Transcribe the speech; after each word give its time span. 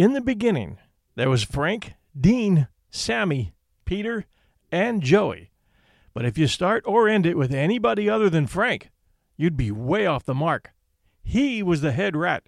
In 0.00 0.14
the 0.14 0.22
beginning, 0.22 0.78
there 1.14 1.28
was 1.28 1.42
Frank, 1.42 1.92
Dean, 2.18 2.68
Sammy, 2.88 3.52
Peter, 3.84 4.24
and 4.72 5.02
Joey. 5.02 5.50
But 6.14 6.24
if 6.24 6.38
you 6.38 6.46
start 6.46 6.82
or 6.86 7.06
end 7.06 7.26
it 7.26 7.36
with 7.36 7.52
anybody 7.52 8.08
other 8.08 8.30
than 8.30 8.46
Frank, 8.46 8.88
you'd 9.36 9.58
be 9.58 9.70
way 9.70 10.06
off 10.06 10.24
the 10.24 10.32
mark. 10.32 10.70
He 11.22 11.62
was 11.62 11.82
the 11.82 11.92
head 11.92 12.16
rat, 12.16 12.44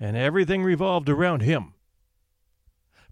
and 0.00 0.16
everything 0.16 0.64
revolved 0.64 1.08
around 1.08 1.42
him. 1.42 1.74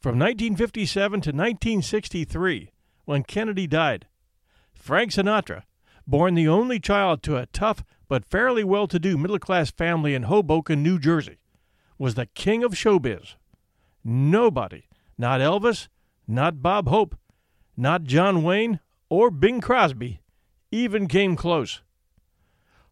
From 0.01 0.19
1957 0.19 1.21
to 1.21 1.31
1963, 1.31 2.73
when 3.05 3.23
Kennedy 3.23 3.69
died, 3.69 4.09
Frank 4.75 5.13
Sinatra, 5.13 5.63
born 6.05 6.35
the 6.35 6.49
only 6.49 6.81
child 6.81 7.23
to 7.23 7.37
a 7.37 7.47
tough 7.47 7.85
but 8.09 8.25
fairly 8.25 8.65
well 8.65 8.89
to 8.89 8.99
do 8.99 9.17
middle 9.17 9.39
class 9.39 9.71
family 9.71 10.17
in 10.17 10.25
Hoboken, 10.25 10.83
New 10.83 10.99
Jersey, 10.99 11.39
was 11.97 12.17
the 12.17 12.27
king 12.27 12.65
of 12.65 12.73
showbiz. 12.73 13.37
Nobody, 14.05 14.85
not 15.17 15.41
Elvis, 15.41 15.89
not 16.29 16.61
Bob 16.61 16.89
Hope, 16.89 17.17
not 17.77 18.05
John 18.05 18.43
Wayne, 18.43 18.81
or 19.09 19.31
Bing 19.31 19.63
Crosby, 19.63 20.21
even 20.71 21.09
came 21.09 21.37
close. 21.37 21.83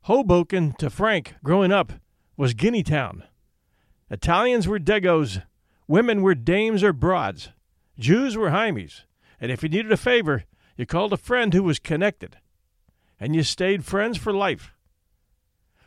Hoboken 0.03 0.73
to 0.79 0.89
Frank, 0.89 1.35
growing 1.45 1.71
up, 1.71 1.93
was 2.37 2.55
Guinea 2.55 2.83
Town. 2.83 3.25
Italians 4.11 4.67
were 4.67 4.79
Degos, 4.79 5.43
women 5.87 6.23
were 6.23 6.35
dames 6.35 6.83
or 6.83 6.93
broads, 6.93 7.51
Jews 7.99 8.37
were 8.37 8.51
Hymies, 8.51 9.03
and 9.41 9.53
if 9.53 9.63
you 9.63 9.69
needed 9.69 9.93
a 9.93 9.97
favor, 9.97 10.45
you 10.77 10.87
called 10.87 11.13
a 11.13 11.19
friend 11.19 11.53
who 11.53 11.63
was 11.63 11.79
connected. 11.79 12.39
And 13.21 13.37
you 13.37 13.43
stayed 13.43 13.85
friends 13.85 14.19
for 14.19 14.33
life. 14.33 14.73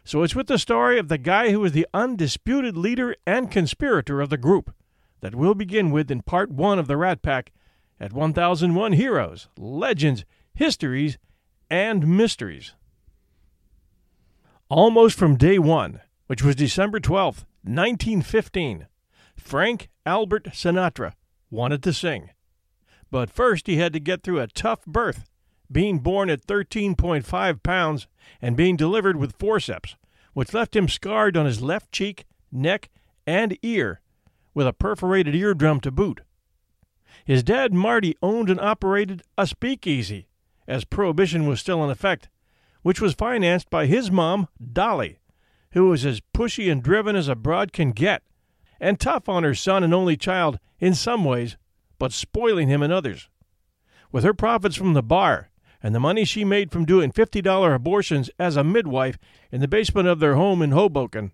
So 0.04 0.22
it's 0.22 0.36
with 0.36 0.48
the 0.48 0.60
story 0.60 1.00
of 1.00 1.08
the 1.08 1.18
guy 1.18 1.50
who 1.50 1.60
was 1.60 1.72
the 1.72 1.88
undisputed 1.94 2.78
leader 2.78 3.16
and 3.26 3.52
conspirator 3.52 4.22
of 4.22 4.30
the 4.30 4.38
group 4.38 4.74
that 5.22 5.36
we'll 5.36 5.56
begin 5.56 5.92
with 5.92 6.12
in 6.12 6.22
part 6.22 6.52
one 6.52 6.80
of 6.80 6.88
the 6.88 6.98
Rat 6.98 7.22
Pack 7.22 7.52
at 8.00 8.14
1001 8.14 8.94
Heroes, 8.94 9.48
Legends, 9.58 10.26
Histories, 10.54 11.18
and 11.70 12.08
Mysteries. 12.08 12.74
Almost 14.70 15.18
from 15.18 15.38
day 15.38 15.60
one, 15.60 16.02
which 16.28 16.44
was 16.44 16.56
December 16.56 17.00
12th, 17.00 17.46
1915, 17.64 18.88
Frank 19.36 19.90
Albert 20.06 20.46
Sinatra 20.46 21.14
wanted 21.50 21.84
to 21.84 21.94
sing. 21.94 22.32
But 23.12 23.30
first, 23.30 23.68
he 23.68 23.78
had 23.78 23.94
to 23.94 24.00
get 24.00 24.24
through 24.24 24.40
a 24.40 24.48
tough 24.48 24.86
birth, 24.86 25.26
being 25.72 26.00
born 26.00 26.30
at 26.30 26.46
13.5 26.46 27.64
pounds 27.64 28.08
and 28.42 28.58
being 28.58 28.76
delivered 28.76 29.18
with 29.18 29.38
forceps, 29.38 29.96
which 30.34 30.54
left 30.54 30.76
him 30.76 30.88
scarred 30.88 31.38
on 31.38 31.46
his 31.46 31.62
left 31.62 31.92
cheek, 31.92 32.26
neck, 32.52 32.90
and 33.26 33.58
ear 33.64 34.02
with 34.56 34.66
a 34.66 34.74
perforated 34.74 35.36
eardrum 35.36 35.80
to 35.82 35.92
boot. 35.92 36.22
His 37.24 37.44
dad, 37.44 37.74
Marty, 37.74 38.16
owned 38.24 38.50
and 38.50 38.60
operated 38.60 39.22
a 39.38 39.46
speakeasy, 39.46 40.28
as 40.68 40.86
Prohibition 40.86 41.46
was 41.46 41.60
still 41.60 41.84
in 41.84 41.92
effect, 41.92 42.30
which 42.82 43.00
was 43.00 43.14
financed 43.14 43.70
by 43.70 43.86
his 43.86 44.10
mom, 44.10 44.48
Dolly, 44.74 45.20
who 45.74 45.90
was 45.90 46.06
as 46.06 46.22
pushy 46.34 46.72
and 46.72 46.82
driven 46.82 47.16
as 47.16 47.28
a 47.28 47.36
broad 47.36 47.74
can 47.74 47.92
get, 47.92 48.24
and 48.80 49.00
tough 49.00 49.30
on 49.30 49.44
her 49.44 49.54
son 49.54 49.84
and 49.84 49.94
only 49.94 50.18
child 50.18 50.60
in 50.80 50.96
some 50.96 51.24
ways, 51.26 51.58
but 52.00 52.12
spoiling 52.12 52.68
him 52.68 52.82
in 52.82 52.92
others. 52.92 53.30
With 54.12 54.24
her 54.24 54.34
profits 54.34 54.76
from 54.76 54.94
the 54.94 55.04
bar, 55.04 55.50
and 55.82 55.94
the 55.94 56.00
money 56.00 56.26
she 56.26 56.44
made 56.44 56.72
from 56.72 56.86
doing 56.86 57.12
$50 57.12 57.76
abortions 57.76 58.30
as 58.40 58.56
a 58.56 58.64
midwife 58.64 59.18
in 59.52 59.62
the 59.62 59.68
basement 59.68 60.08
of 60.08 60.20
their 60.20 60.36
home 60.36 60.62
in 60.62 60.72
Hoboken, 60.72 61.32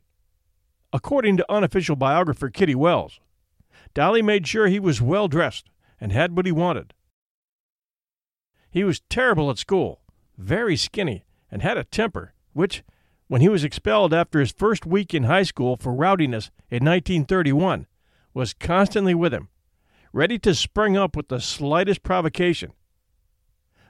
According 0.94 1.38
to 1.38 1.52
unofficial 1.52 1.96
biographer 1.96 2.50
Kitty 2.50 2.76
Wells, 2.76 3.20
Dolly 3.94 4.22
made 4.22 4.48
sure 4.48 4.68
he 4.68 4.80
was 4.80 5.02
well 5.02 5.28
dressed 5.28 5.70
and 6.00 6.12
had 6.12 6.36
what 6.36 6.46
he 6.46 6.52
wanted. 6.52 6.94
He 8.70 8.84
was 8.84 9.02
terrible 9.10 9.50
at 9.50 9.58
school, 9.58 10.02
very 10.38 10.76
skinny, 10.76 11.26
and 11.50 11.62
had 11.62 11.78
a 11.78 11.84
temper, 11.84 12.34
which, 12.54 12.84
when 13.28 13.42
he 13.42 13.50
was 13.50 13.64
expelled 13.64 14.14
after 14.14 14.40
his 14.40 14.52
first 14.52 14.86
week 14.86 15.14
in 15.14 15.24
high 15.24 15.44
school 15.44 15.78
for 15.78 15.94
rowdiness 15.94 16.52
in 16.70 16.84
1931, 16.86 17.88
was 18.34 18.54
constantly 18.54 19.14
with 19.14 19.34
him, 19.34 19.50
ready 20.14 20.40
to 20.40 20.56
spring 20.56 20.98
up 20.98 21.16
with 21.16 21.28
the 21.28 21.40
slightest 21.40 22.04
provocation. 22.04 22.72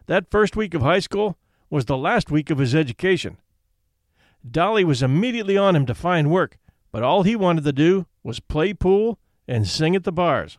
That 0.07 0.31
first 0.31 0.55
week 0.55 0.73
of 0.73 0.81
high 0.81 0.99
school 0.99 1.37
was 1.69 1.85
the 1.85 1.97
last 1.97 2.29
week 2.29 2.49
of 2.49 2.57
his 2.57 2.75
education. 2.75 3.37
Dolly 4.49 4.83
was 4.83 5.03
immediately 5.03 5.57
on 5.57 5.75
him 5.75 5.85
to 5.85 5.93
find 5.93 6.31
work 6.31 6.57
but 6.91 7.03
all 7.03 7.23
he 7.23 7.35
wanted 7.35 7.63
to 7.63 7.73
do 7.73 8.05
was 8.23 8.39
play 8.39 8.73
pool 8.73 9.19
and 9.47 9.67
sing 9.67 9.95
at 9.95 10.03
the 10.03 10.11
bars. 10.11 10.57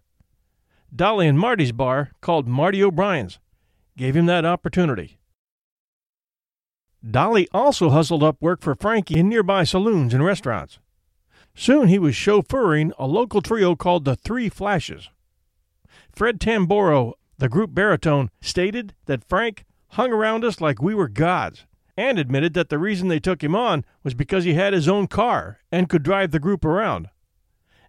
Dolly 0.94 1.26
and 1.26 1.38
Marty's 1.38 1.72
bar, 1.72 2.10
called 2.20 2.47
Marty 2.47 2.82
O'Brien's, 2.82 3.38
gave 3.97 4.16
him 4.16 4.26
that 4.26 4.44
opportunity. 4.44 5.19
Dolly 7.09 7.48
also 7.53 7.91
hustled 7.91 8.22
up 8.22 8.37
work 8.41 8.60
for 8.60 8.75
Frankie 8.75 9.19
in 9.19 9.28
nearby 9.28 9.65
saloons 9.65 10.15
and 10.15 10.25
restaurants. 10.25 10.78
Soon 11.54 11.88
he 11.88 11.98
was 11.98 12.15
chauffeuring 12.15 12.93
a 12.99 13.06
local 13.06 13.43
trio 13.43 13.75
called 13.75 14.04
the 14.04 14.16
Three 14.16 14.49
Flashes. 14.49 15.09
Fred 16.14 16.41
Tamburro, 16.41 17.14
the 17.38 17.49
group 17.49 17.75
baritone, 17.75 18.31
stated 18.41 18.94
that 19.06 19.25
Frank 19.28 19.64
hung 19.88 20.12
around 20.12 20.44
us 20.44 20.60
like 20.60 20.81
we 20.81 20.94
were 20.94 21.09
gods 21.09 21.66
and 22.02 22.18
admitted 22.18 22.52
that 22.54 22.68
the 22.68 22.80
reason 22.80 23.06
they 23.06 23.20
took 23.20 23.44
him 23.44 23.54
on 23.54 23.84
was 24.02 24.12
because 24.12 24.42
he 24.42 24.54
had 24.54 24.72
his 24.72 24.88
own 24.88 25.06
car 25.06 25.60
and 25.70 25.88
could 25.88 26.02
drive 26.02 26.32
the 26.32 26.40
group 26.40 26.64
around. 26.64 27.08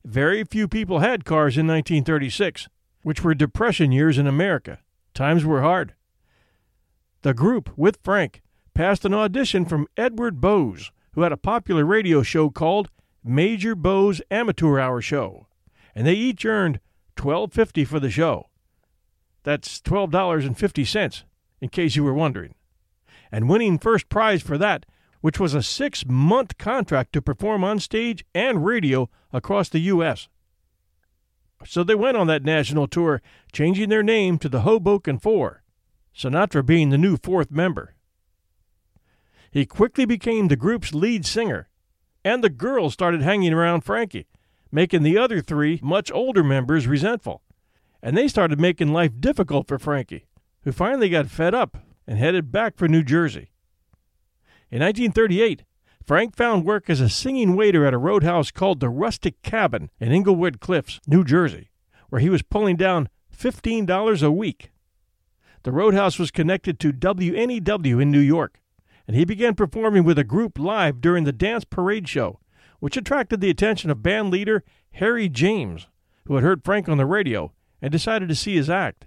Very 0.06 0.44
few 0.44 0.68
people 0.68 1.00
had 1.00 1.26
cars 1.26 1.58
in 1.58 1.66
1936, 1.66 2.68
which 3.02 3.24
were 3.24 3.34
Depression 3.34 3.92
years 3.92 4.20
in 4.20 4.28
America. 4.28 4.80
Times 5.16 5.44
were 5.44 5.64
hard. 5.64 5.96
The 7.24 7.34
group, 7.34 7.76
with 7.76 7.98
Frank, 8.04 8.44
passed 8.76 9.04
an 9.04 9.16
audition 9.16 9.66
from 9.66 9.88
Edward 9.98 10.40
Bowes, 10.40 10.92
who 11.14 11.22
had 11.22 11.32
a 11.32 11.38
popular 11.38 11.84
radio 11.84 12.22
show 12.22 12.52
called 12.52 12.92
Major 13.24 13.74
Bowes 13.74 14.22
Amateur 14.30 14.78
Hour 14.78 15.02
Show, 15.02 15.48
and 15.96 16.06
they 16.06 16.14
each 16.14 16.46
earned 16.46 16.80
$12.50 17.16 17.88
for 17.88 18.00
the 18.00 18.12
show. 18.12 18.50
That's 19.42 19.82
$12.50, 19.82 21.24
in 21.62 21.70
case 21.70 21.96
you 21.96 22.04
were 22.04 22.14
wondering 22.14 22.54
and 23.34 23.50
winning 23.50 23.80
first 23.80 24.10
prize 24.10 24.44
for 24.44 24.60
that, 24.60 24.86
which 25.20 25.40
was 25.40 25.56
a 25.56 25.64
six 25.64 26.06
month 26.06 26.56
contract 26.60 27.12
to 27.14 27.22
perform 27.22 27.64
on 27.64 27.80
stage 27.80 28.24
and 28.36 28.64
radio 28.64 29.10
across 29.34 29.70
the 29.70 29.80
U.S. 29.80 30.30
So 31.66 31.84
they 31.84 31.96
went 31.96 32.16
on 32.16 32.28
that 32.28 32.44
national 32.44 32.88
tour, 32.88 33.24
changing 33.52 33.90
their 33.90 34.04
name 34.04 34.38
to 34.38 34.50
the 34.50 34.62
Hoboken 34.62 35.18
Four, 35.18 35.64
Sinatra 36.16 36.64
being 36.64 36.92
the 36.92 36.98
new 36.98 37.18
fourth 37.18 37.50
member. 37.50 37.96
He 39.50 39.66
quickly 39.66 40.06
became 40.06 40.48
the 40.48 40.56
group's 40.56 40.94
lead 40.94 41.26
singer, 41.26 41.70
and 42.24 42.44
the 42.44 42.50
girls 42.50 42.94
started 42.94 43.24
hanging 43.24 43.54
around 43.54 43.82
Frankie, 43.82 44.28
making 44.72 45.02
the 45.02 45.18
other 45.18 45.42
three 45.42 45.80
much 45.82 46.12
older 46.12 46.44
members 46.44 46.86
resentful. 46.86 47.42
And 48.00 48.16
they 48.16 48.28
started 48.28 48.60
making 48.60 48.94
life 48.94 49.14
difficult 49.20 49.68
for 49.68 49.80
Frankie, 49.80 50.28
who 50.64 50.72
finally 50.72 51.10
got 51.10 51.28
fed 51.28 51.56
up 51.56 51.78
and 52.08 52.18
headed 52.18 52.52
back 52.52 52.78
for 52.78 52.88
New 52.88 53.04
Jersey. 53.04 53.52
In 54.70 54.80
1938, 54.80 55.64
Frank 56.06 56.36
found 56.36 56.66
work 56.66 56.90
as 56.90 57.00
a 57.00 57.10
singing 57.10 57.56
waiter 57.56 57.86
at 57.86 57.94
a 57.94 57.98
roadhouse 57.98 58.52
called 58.52 58.80
the 58.80 58.90
Rustic 58.90 59.42
Cabin 59.42 59.90
in 60.00 60.12
Englewood 60.12 60.60
Cliffs, 60.60 61.00
New 61.08 61.24
Jersey, 61.24 61.70
where 62.10 62.20
he 62.20 62.30
was 62.30 62.42
pulling 62.42 62.76
down 62.76 63.08
$15 63.36 64.24
a 64.24 64.32
week. 64.32 64.72
The 65.64 65.72
Roadhouse 65.72 66.20
was 66.20 66.30
connected 66.30 66.78
to 66.80 66.92
WNEW 66.92 68.02
in 68.02 68.12
New 68.12 68.20
York, 68.20 68.60
and 69.08 69.16
he 69.16 69.24
began 69.24 69.56
performing 69.56 70.04
with 70.04 70.20
a 70.20 70.26
group 70.26 70.60
live 70.60 71.00
during 71.00 71.24
the 71.24 71.32
Dance 71.32 71.64
Parade 71.64 72.10
show, 72.10 72.40
which 72.80 72.98
attracted 72.98 73.40
the 73.40 73.50
attention 73.50 73.90
of 73.90 74.04
band 74.04 74.30
leader 74.30 74.64
Harry 74.94 75.30
James, 75.30 75.88
who 76.26 76.36
had 76.36 76.44
heard 76.44 76.66
Frank 76.66 76.90
on 76.90 76.98
the 76.98 77.06
radio 77.06 77.54
and 77.82 77.92
decided 77.92 78.28
to 78.28 78.36
see 78.36 78.56
his 78.56 78.70
act. 78.70 79.06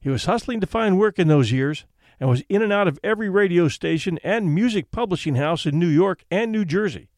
He 0.00 0.08
was 0.08 0.24
hustling 0.24 0.60
to 0.60 0.66
find 0.66 0.98
work 0.98 1.18
in 1.18 1.28
those 1.28 1.52
years 1.52 1.84
and 2.20 2.28
was 2.28 2.42
in 2.48 2.62
and 2.62 2.72
out 2.72 2.88
of 2.88 2.98
every 3.02 3.28
radio 3.28 3.68
station 3.68 4.18
and 4.22 4.54
music 4.54 4.90
publishing 4.90 5.36
house 5.36 5.66
in 5.66 5.78
New 5.78 5.88
York 5.88 6.24
and 6.30 6.50
New 6.50 6.64
Jersey. 6.64 7.08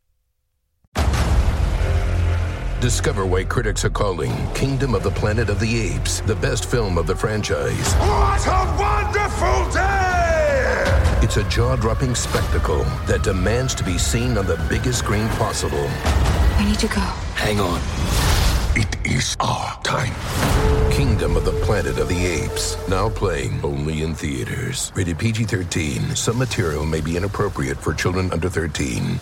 Discover 2.80 3.26
why 3.26 3.42
critics 3.42 3.84
are 3.84 3.90
calling 3.90 4.32
Kingdom 4.54 4.94
of 4.94 5.02
the 5.02 5.10
Planet 5.10 5.50
of 5.50 5.58
the 5.58 5.80
Apes 5.80 6.20
the 6.20 6.36
best 6.36 6.70
film 6.70 6.96
of 6.96 7.08
the 7.08 7.16
franchise. 7.16 7.92
What 7.94 8.46
a 8.46 8.76
wonderful 8.78 9.72
day! 9.72 10.28
It's 11.20 11.36
a 11.38 11.44
jaw 11.48 11.74
dropping 11.74 12.14
spectacle 12.14 12.84
that 13.06 13.24
demands 13.24 13.74
to 13.74 13.84
be 13.84 13.98
seen 13.98 14.38
on 14.38 14.46
the 14.46 14.64
biggest 14.68 15.00
screen 15.00 15.26
possible. 15.30 15.88
I 15.88 16.64
need 16.68 16.78
to 16.78 16.86
go. 16.86 17.00
Hang 17.34 17.58
on. 17.58 17.80
It 18.80 18.96
is 19.04 19.36
our 19.40 19.82
time. 19.82 20.14
Kingdom 20.92 21.36
of 21.36 21.44
the 21.44 21.50
Planet 21.64 21.98
of 21.98 22.08
the 22.08 22.24
Apes. 22.24 22.76
Now 22.88 23.08
playing 23.08 23.58
only 23.64 24.04
in 24.04 24.14
theaters. 24.14 24.92
Rated 24.94 25.18
PG 25.18 25.46
13. 25.46 26.14
Some 26.14 26.38
material 26.38 26.86
may 26.86 27.00
be 27.00 27.16
inappropriate 27.16 27.78
for 27.78 27.92
children 27.92 28.30
under 28.30 28.48
13. 28.48 29.18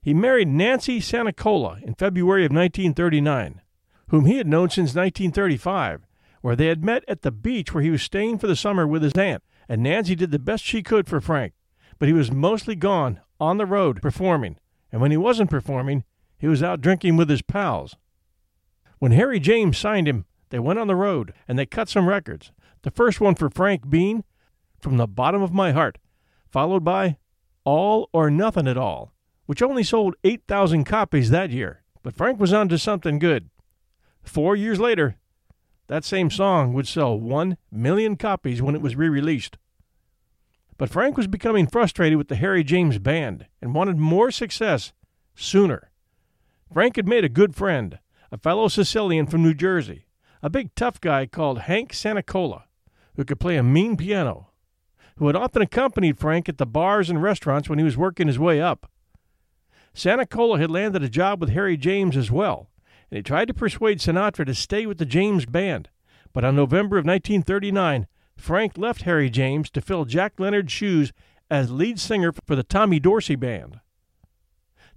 He 0.00 0.12
married 0.12 0.48
Nancy 0.48 0.98
Santacola 0.98 1.80
in 1.80 1.94
February 1.94 2.44
of 2.44 2.50
1939, 2.50 3.60
whom 4.08 4.24
he 4.24 4.38
had 4.38 4.48
known 4.48 4.68
since 4.68 4.96
1935, 4.96 6.08
where 6.40 6.56
they 6.56 6.66
had 6.66 6.84
met 6.84 7.04
at 7.06 7.22
the 7.22 7.30
beach 7.30 7.72
where 7.72 7.84
he 7.84 7.90
was 7.90 8.02
staying 8.02 8.38
for 8.38 8.48
the 8.48 8.56
summer 8.56 8.84
with 8.84 9.04
his 9.04 9.12
aunt, 9.12 9.44
and 9.68 9.80
Nancy 9.80 10.16
did 10.16 10.32
the 10.32 10.40
best 10.40 10.64
she 10.64 10.82
could 10.82 11.06
for 11.06 11.20
Frank, 11.20 11.52
but 12.00 12.08
he 12.08 12.12
was 12.12 12.32
mostly 12.32 12.74
gone 12.74 13.20
on 13.38 13.58
the 13.58 13.64
road 13.64 14.02
performing, 14.02 14.56
and 14.90 15.00
when 15.00 15.12
he 15.12 15.16
wasn't 15.16 15.48
performing, 15.48 16.02
he 16.42 16.48
was 16.48 16.60
out 16.60 16.80
drinking 16.80 17.16
with 17.16 17.30
his 17.30 17.40
pals. 17.40 17.94
When 18.98 19.12
Harry 19.12 19.38
James 19.38 19.78
signed 19.78 20.08
him, 20.08 20.24
they 20.50 20.58
went 20.58 20.80
on 20.80 20.88
the 20.88 20.96
road 20.96 21.32
and 21.46 21.56
they 21.56 21.66
cut 21.66 21.88
some 21.88 22.08
records. 22.08 22.50
The 22.82 22.90
first 22.90 23.20
one 23.20 23.36
for 23.36 23.48
Frank 23.48 23.88
Bean, 23.88 24.24
From 24.80 24.96
the 24.96 25.06
Bottom 25.06 25.40
of 25.40 25.52
My 25.52 25.70
Heart, 25.70 25.98
followed 26.50 26.82
by 26.82 27.16
All 27.62 28.10
or 28.12 28.28
Nothing 28.28 28.66
at 28.66 28.76
All, 28.76 29.12
which 29.46 29.62
only 29.62 29.84
sold 29.84 30.16
8,000 30.24 30.82
copies 30.82 31.30
that 31.30 31.50
year. 31.50 31.84
But 32.02 32.16
Frank 32.16 32.40
was 32.40 32.52
on 32.52 32.68
to 32.70 32.76
something 32.76 33.20
good. 33.20 33.48
Four 34.24 34.56
years 34.56 34.80
later, 34.80 35.18
that 35.86 36.04
same 36.04 36.28
song 36.28 36.72
would 36.72 36.88
sell 36.88 37.16
1 37.16 37.56
million 37.70 38.16
copies 38.16 38.60
when 38.60 38.74
it 38.74 38.82
was 38.82 38.96
re 38.96 39.08
released. 39.08 39.58
But 40.76 40.90
Frank 40.90 41.16
was 41.16 41.28
becoming 41.28 41.68
frustrated 41.68 42.18
with 42.18 42.26
the 42.26 42.34
Harry 42.34 42.64
James 42.64 42.98
Band 42.98 43.46
and 43.60 43.76
wanted 43.76 43.96
more 43.96 44.32
success 44.32 44.92
sooner. 45.36 45.91
Frank 46.72 46.96
had 46.96 47.06
made 47.06 47.24
a 47.24 47.28
good 47.28 47.54
friend, 47.54 47.98
a 48.30 48.38
fellow 48.38 48.66
Sicilian 48.66 49.26
from 49.26 49.42
New 49.42 49.52
Jersey, 49.52 50.06
a 50.42 50.48
big 50.48 50.74
tough 50.74 50.98
guy 51.00 51.26
called 51.26 51.60
Hank 51.60 51.92
Santacola, 51.92 52.62
who 53.14 53.24
could 53.26 53.38
play 53.38 53.58
a 53.58 53.62
mean 53.62 53.94
piano, 53.94 54.48
who 55.16 55.26
had 55.26 55.36
often 55.36 55.60
accompanied 55.60 56.18
Frank 56.18 56.48
at 56.48 56.56
the 56.56 56.64
bars 56.64 57.10
and 57.10 57.22
restaurants 57.22 57.68
when 57.68 57.78
he 57.78 57.84
was 57.84 57.98
working 57.98 58.26
his 58.26 58.38
way 58.38 58.58
up. 58.58 58.90
Santacola 59.94 60.58
had 60.58 60.70
landed 60.70 61.02
a 61.02 61.10
job 61.10 61.42
with 61.42 61.50
Harry 61.50 61.76
James 61.76 62.16
as 62.16 62.30
well, 62.30 62.70
and 63.10 63.18
he 63.18 63.22
tried 63.22 63.48
to 63.48 63.54
persuade 63.54 63.98
Sinatra 63.98 64.46
to 64.46 64.54
stay 64.54 64.86
with 64.86 64.96
the 64.96 65.04
James 65.04 65.44
Band. 65.44 65.90
But 66.32 66.44
on 66.44 66.56
November 66.56 66.96
of 66.96 67.04
1939, 67.04 68.06
Frank 68.38 68.78
left 68.78 69.02
Harry 69.02 69.28
James 69.28 69.68
to 69.70 69.82
fill 69.82 70.06
Jack 70.06 70.40
Leonard's 70.40 70.72
shoes 70.72 71.12
as 71.50 71.70
lead 71.70 72.00
singer 72.00 72.32
for 72.32 72.56
the 72.56 72.62
Tommy 72.62 72.98
Dorsey 72.98 73.36
Band. 73.36 73.80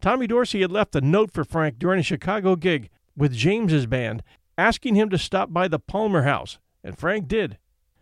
Tommy 0.02 0.28
Dorsey 0.28 0.62
had 0.62 0.72
left 0.72 0.96
a 0.96 1.02
note 1.02 1.32
for 1.32 1.44
Frank 1.44 1.80
during 1.80 2.00
a 2.00 2.04
Chicago 2.04 2.56
gig 2.56 2.90
with 3.16 3.34
James's 3.34 3.86
band, 3.86 4.24
asking 4.58 4.96
him 4.96 5.10
to 5.10 5.18
stop 5.18 5.52
by 5.52 5.68
the 5.68 5.80
Palmer 5.80 6.24
House, 6.24 6.60
and 6.84 6.98
Frank 6.98 7.28
did, 7.28 7.58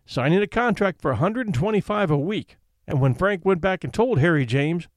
signing 0.05 0.41
a 0.41 0.47
contract 0.47 1.01
for 1.01 1.11
125 1.11 2.11
a 2.11 2.17
week. 2.17 2.57
And 2.87 2.99
when 2.99 3.13
Frank 3.13 3.45
went 3.45 3.61
back 3.61 3.83
and 3.83 3.93
told 3.93 4.19
Harry 4.19 4.45
James, 4.45 4.87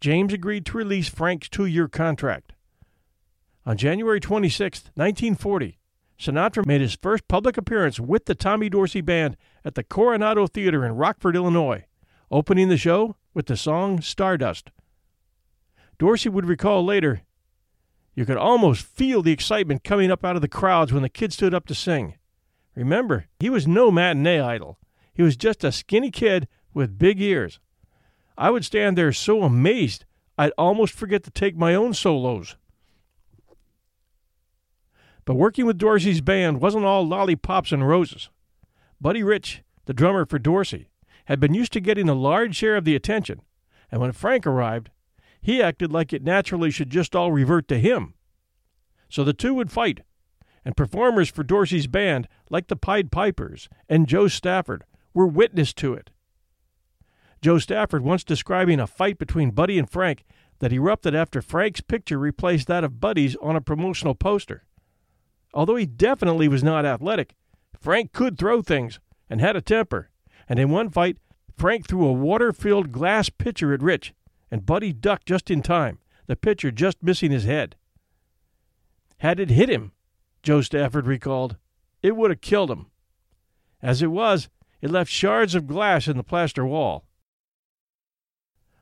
James 0.00 0.32
agreed 0.32 0.66
to 0.66 0.78
release 0.78 1.08
Frank's 1.08 1.48
two-year 1.48 1.86
contract. 1.86 2.52
On 3.66 3.76
January 3.76 4.18
26, 4.18 4.84
1940, 4.94 5.78
Sinatra 6.18 6.66
made 6.66 6.80
his 6.80 6.96
first 7.00 7.28
public 7.28 7.56
appearance 7.56 8.00
with 8.00 8.24
the 8.24 8.34
Tommy 8.34 8.68
Dorsey 8.68 9.00
Band 9.00 9.36
at 9.64 9.74
the 9.74 9.84
Coronado 9.84 10.46
Theater 10.46 10.84
in 10.84 10.96
Rockford, 10.96 11.36
Illinois, 11.36 11.84
opening 12.30 12.68
the 12.68 12.76
show 12.76 13.16
with 13.32 13.46
the 13.46 13.56
song 13.56 14.00
Stardust. 14.00 14.70
Dorsey 16.00 16.30
would 16.30 16.46
recall 16.46 16.82
later, 16.82 17.20
you 18.14 18.24
could 18.24 18.38
almost 18.38 18.86
feel 18.86 19.20
the 19.20 19.32
excitement 19.32 19.84
coming 19.84 20.10
up 20.10 20.24
out 20.24 20.34
of 20.34 20.40
the 20.40 20.48
crowds 20.48 20.94
when 20.94 21.02
the 21.02 21.10
kid 21.10 21.30
stood 21.30 21.52
up 21.52 21.66
to 21.66 21.74
sing. 21.74 22.14
Remember, 22.74 23.26
he 23.38 23.50
was 23.50 23.68
no 23.68 23.90
matinee 23.90 24.40
idol. 24.40 24.78
He 25.12 25.22
was 25.22 25.36
just 25.36 25.62
a 25.62 25.70
skinny 25.70 26.10
kid 26.10 26.48
with 26.72 26.98
big 26.98 27.20
ears. 27.20 27.60
I 28.38 28.50
would 28.50 28.64
stand 28.64 28.96
there 28.96 29.12
so 29.12 29.42
amazed 29.42 30.06
I'd 30.38 30.52
almost 30.56 30.94
forget 30.94 31.22
to 31.24 31.30
take 31.30 31.54
my 31.54 31.74
own 31.74 31.92
solos. 31.92 32.56
But 35.26 35.34
working 35.34 35.66
with 35.66 35.76
Dorsey's 35.76 36.22
band 36.22 36.62
wasn't 36.62 36.86
all 36.86 37.06
lollipops 37.06 37.72
and 37.72 37.86
roses. 37.86 38.30
Buddy 39.02 39.22
Rich, 39.22 39.62
the 39.84 39.92
drummer 39.92 40.24
for 40.24 40.38
Dorsey, 40.38 40.88
had 41.26 41.40
been 41.40 41.52
used 41.52 41.74
to 41.74 41.80
getting 41.80 42.08
a 42.08 42.14
large 42.14 42.56
share 42.56 42.78
of 42.78 42.86
the 42.86 42.96
attention, 42.96 43.42
and 43.92 44.00
when 44.00 44.12
Frank 44.12 44.46
arrived, 44.46 44.88
he 45.40 45.62
acted 45.62 45.92
like 45.92 46.12
it 46.12 46.22
naturally 46.22 46.70
should 46.70 46.90
just 46.90 47.16
all 47.16 47.32
revert 47.32 47.68
to 47.68 47.78
him. 47.78 48.14
So 49.08 49.24
the 49.24 49.32
two 49.32 49.54
would 49.54 49.72
fight, 49.72 50.00
and 50.64 50.76
performers 50.76 51.30
for 51.30 51.42
Dorsey's 51.42 51.86
band, 51.86 52.28
like 52.50 52.68
the 52.68 52.76
Pied 52.76 53.10
Pipers 53.10 53.68
and 53.88 54.06
Jo 54.06 54.28
Stafford, 54.28 54.84
were 55.14 55.26
witness 55.26 55.72
to 55.74 55.94
it. 55.94 56.10
Jo 57.42 57.58
Stafford 57.58 58.02
once 58.02 58.22
describing 58.22 58.78
a 58.78 58.86
fight 58.86 59.18
between 59.18 59.50
Buddy 59.50 59.78
and 59.78 59.88
Frank 59.88 60.24
that 60.58 60.72
erupted 60.72 61.14
after 61.14 61.40
Frank's 61.40 61.80
picture 61.80 62.18
replaced 62.18 62.68
that 62.68 62.84
of 62.84 63.00
Buddy's 63.00 63.34
on 63.36 63.56
a 63.56 63.62
promotional 63.62 64.14
poster. 64.14 64.64
Although 65.54 65.76
he 65.76 65.86
definitely 65.86 66.48
was 66.48 66.62
not 66.62 66.84
athletic, 66.84 67.34
Frank 67.80 68.12
could 68.12 68.38
throw 68.38 68.60
things 68.60 69.00
and 69.30 69.40
had 69.40 69.56
a 69.56 69.62
temper, 69.62 70.10
and 70.48 70.58
in 70.58 70.68
one 70.68 70.90
fight, 70.90 71.16
Frank 71.56 71.88
threw 71.88 72.06
a 72.06 72.12
water 72.12 72.52
filled 72.52 72.92
glass 72.92 73.30
pitcher 73.30 73.72
at 73.72 73.82
Rich, 73.82 74.12
and 74.50 74.66
Buddy 74.66 74.92
ducked 74.92 75.26
just 75.26 75.50
in 75.50 75.62
time, 75.62 75.98
the 76.26 76.36
pitcher 76.36 76.70
just 76.70 77.02
missing 77.02 77.30
his 77.30 77.44
head. 77.44 77.76
Had 79.18 79.38
it 79.38 79.50
hit 79.50 79.68
him, 79.68 79.92
Jo 80.42 80.60
Stafford 80.60 81.06
recalled, 81.06 81.56
it 82.02 82.16
would 82.16 82.30
have 82.30 82.40
killed 82.40 82.70
him. 82.70 82.86
As 83.82 84.02
it 84.02 84.08
was, 84.10 84.48
it 84.80 84.90
left 84.90 85.10
shards 85.10 85.54
of 85.54 85.66
glass 85.66 86.08
in 86.08 86.16
the 86.16 86.22
plaster 86.22 86.64
wall. 86.64 87.04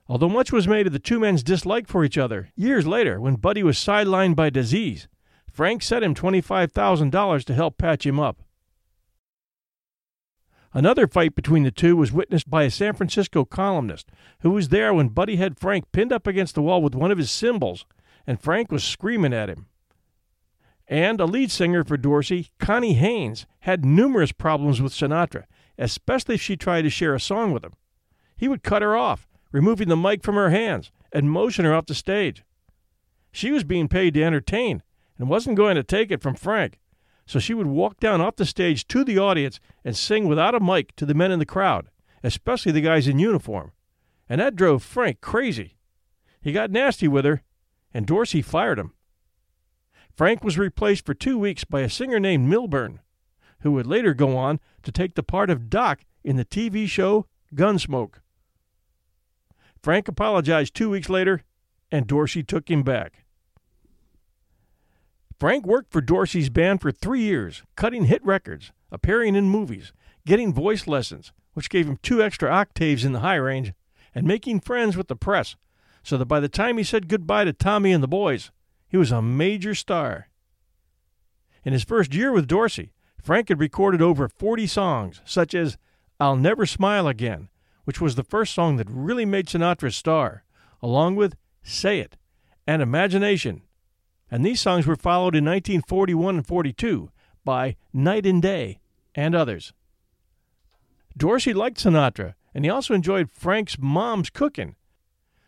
Although 0.09 0.29
much 0.29 0.53
was 0.53 0.67
made 0.67 0.87
of 0.87 0.93
the 0.93 0.99
two 0.99 1.21
men's 1.21 1.43
dislike 1.43 1.87
for 1.87 2.05
each 2.05 2.17
other, 2.17 2.51
years 2.57 2.87
later, 2.87 3.21
when 3.21 3.35
Buddy 3.35 3.63
was 3.63 3.77
sidelined 3.77 4.37
by 4.37 4.49
disease, 4.49 5.07
Frank 5.53 5.83
sent 5.83 6.05
him 6.05 6.15
$25,000 6.15 7.45
to 7.45 7.55
help 7.55 7.77
patch 7.77 8.07
him 8.07 8.19
up. 8.19 8.43
Another 10.75 11.07
fight 11.07 11.35
between 11.35 11.63
the 11.63 11.71
two 11.71 11.97
was 11.97 12.13
witnessed 12.13 12.51
by 12.51 12.65
a 12.65 12.71
San 12.71 12.95
Francisco 12.95 13.45
columnist 13.45 14.11
who 14.41 14.51
was 14.51 14.69
there 14.69 14.93
when 14.93 15.09
Buddy 15.09 15.37
had 15.37 15.59
Frank 15.59 15.91
pinned 15.93 16.13
up 16.13 16.27
against 16.27 16.55
the 16.55 16.63
wall 16.63 16.83
with 16.83 16.95
one 16.95 17.11
of 17.11 17.19
his 17.19 17.31
cymbals, 17.31 17.87
and 18.27 18.41
Frank 18.41 18.71
was 18.71 18.85
screaming 18.85 19.33
at 19.33 19.49
him. 19.49 19.67
And 20.87 21.21
a 21.21 21.27
lead 21.27 21.51
singer 21.51 21.85
for 21.85 21.97
Dorsey, 21.97 22.51
Connie 22.59 22.95
Haines, 22.95 23.47
had 23.61 23.85
numerous 23.85 24.33
problems 24.33 24.81
with 24.81 24.93
Sinatra, 24.93 25.45
especially 25.79 26.35
if 26.35 26.43
she 26.43 26.57
tried 26.57 26.83
to 26.83 26.91
share 26.91 27.15
a 27.15 27.21
song 27.21 27.53
with 27.53 27.65
him. 27.65 27.73
He 28.37 28.49
would 28.49 28.63
cut 28.63 28.83
her 28.83 28.97
off, 28.97 29.27
removing 29.53 29.89
the 29.89 29.97
mic 29.97 30.23
from 30.23 30.35
her 30.35 30.51
hands, 30.51 30.91
and 31.13 31.31
motion 31.31 31.65
her 31.65 31.75
off 31.75 31.87
the 31.87 31.95
stage. 31.95 32.45
She 33.33 33.51
was 33.51 33.65
being 33.65 33.89
paid 33.89 34.15
to 34.15 34.23
entertain 34.23 34.83
and 35.19 35.29
wasn't 35.29 35.57
going 35.57 35.77
to 35.77 35.83
take 35.83 36.11
it 36.11 36.23
from 36.23 36.35
Frank, 36.35 36.79
so 37.29 37.39
she 37.39 37.53
would 37.53 37.67
walk 37.67 38.01
down 38.01 38.23
off 38.23 38.37
the 38.37 38.47
stage 38.47 38.89
to 38.89 39.05
the 39.05 39.19
audience 39.19 39.61
and 39.85 39.95
sing 39.95 40.27
without 40.27 40.55
a 40.55 40.61
mic 40.61 40.97
to 40.97 41.05
the 41.05 41.13
men 41.13 41.31
in 41.31 41.39
the 41.39 41.45
crowd, 41.45 41.91
especially 42.25 42.73
the 42.73 42.81
guys 42.81 43.07
in 43.07 43.19
uniform. 43.19 43.73
And 44.31 44.41
that 44.41 44.57
drove 44.57 44.83
Frank 44.83 45.21
crazy. 45.21 45.77
He 46.41 46.53
got 46.53 46.71
nasty 46.71 47.07
with 47.07 47.27
her, 47.27 47.43
and 47.93 48.07
Dorsey 48.07 48.41
fired 48.41 48.79
him. 48.79 48.95
Frank 50.11 50.43
was 50.43 50.57
replaced 50.57 51.05
for 51.05 51.13
two 51.13 51.39
weeks 51.39 51.65
by 51.65 51.81
a 51.83 51.91
singer 51.91 52.19
named 52.19 52.49
Milburn, 52.49 53.01
who 53.61 53.73
would 53.73 53.87
later 53.87 54.15
go 54.15 54.35
on 54.35 54.59
to 54.83 54.91
take 54.91 55.15
the 55.15 55.23
part 55.23 55.51
of 55.51 55.69
Doc 55.69 56.01
in 56.25 56.37
the 56.37 56.47
TV 56.47 56.89
show 56.89 57.27
Gunsmoke. 57.55 58.23
Frank 59.83 60.09
apologized 60.09 60.75
two 60.75 60.89
weeks 60.89 61.11
later, 61.11 61.43
and 61.93 62.07
Dorsey 62.07 62.43
took 62.43 62.71
him 62.71 62.83
back. 62.83 63.27
Frank 65.39 65.65
worked 65.65 65.93
for 65.93 66.01
Dorsey's 66.01 66.51
band 66.51 66.81
for 66.81 66.91
three 66.91 67.21
years, 67.21 67.63
cutting 67.77 68.07
hit 68.07 68.25
records, 68.25 68.73
appearing 68.91 69.37
in 69.37 69.49
movies, 69.49 69.93
getting 70.27 70.53
voice 70.53 70.89
lessons, 70.89 71.33
which 71.55 71.71
gave 71.71 71.87
him 71.87 71.99
two 72.03 72.21
extra 72.21 72.51
octaves 72.51 73.05
in 73.05 73.13
the 73.13 73.21
high 73.21 73.37
range, 73.37 73.73
and 74.15 74.27
making 74.27 74.61
friends 74.61 74.97
with 74.97 75.07
the 75.07 75.15
press, 75.15 75.55
so 76.03 76.17
that 76.19 76.27
by 76.27 76.41
the 76.41 76.49
time 76.49 76.77
he 76.77 76.83
said 76.83 77.09
goodbye 77.09 77.45
to 77.45 77.53
Tommy 77.53 77.93
and 77.93 78.03
the 78.03 78.09
boys, 78.09 78.51
he 78.89 78.97
was 78.97 79.13
a 79.13 79.23
major 79.23 79.75
star. 79.75 80.29
In 81.65 81.73
his 81.73 81.85
first 81.85 82.15
year 82.15 82.33
with 82.33 82.49
Dorsey, 82.49 82.93
Frank 83.23 83.49
had 83.49 83.61
recorded 83.61 84.03
over 84.03 84.29
40 84.29 84.67
songs, 84.67 85.21
such 85.25 85.55
as 85.55 85.77
I'll 86.19 86.37
Never 86.37 86.67
Smile 86.67 87.07
Again, 87.07 87.49
which 87.85 88.01
was 88.01 88.17
the 88.17 88.25
first 88.25 88.55
song 88.55 88.77
that 88.77 88.91
really 88.91 89.25
made 89.25 89.47
Sinatra 89.47 89.89
a 89.89 89.93
star, 89.93 90.43
along 90.83 91.15
with 91.15 91.37
Say 91.63 92.01
It 92.01 92.17
and 92.67 92.83
Imagination. 92.83 93.63
And 94.31 94.45
these 94.45 94.61
songs 94.61 94.87
were 94.87 94.97
followed 94.97 95.35
in 95.35 95.45
1941 95.45 96.37
and 96.37 96.47
42 96.47 97.11
by 97.45 97.77
Night 97.93 98.27
and 98.27 98.43
Day 98.43 98.81
and 99.15 99.35
others. 99.35 99.73
Dorsey 101.17 101.53
liked 101.53 101.79
Sinatra, 101.79 102.35
and 102.55 102.65
he 102.65 102.71
also 102.71 102.95
enjoyed 102.95 103.31
Frank's 103.31 103.77
mom's 103.79 104.31
cooking. 104.31 104.77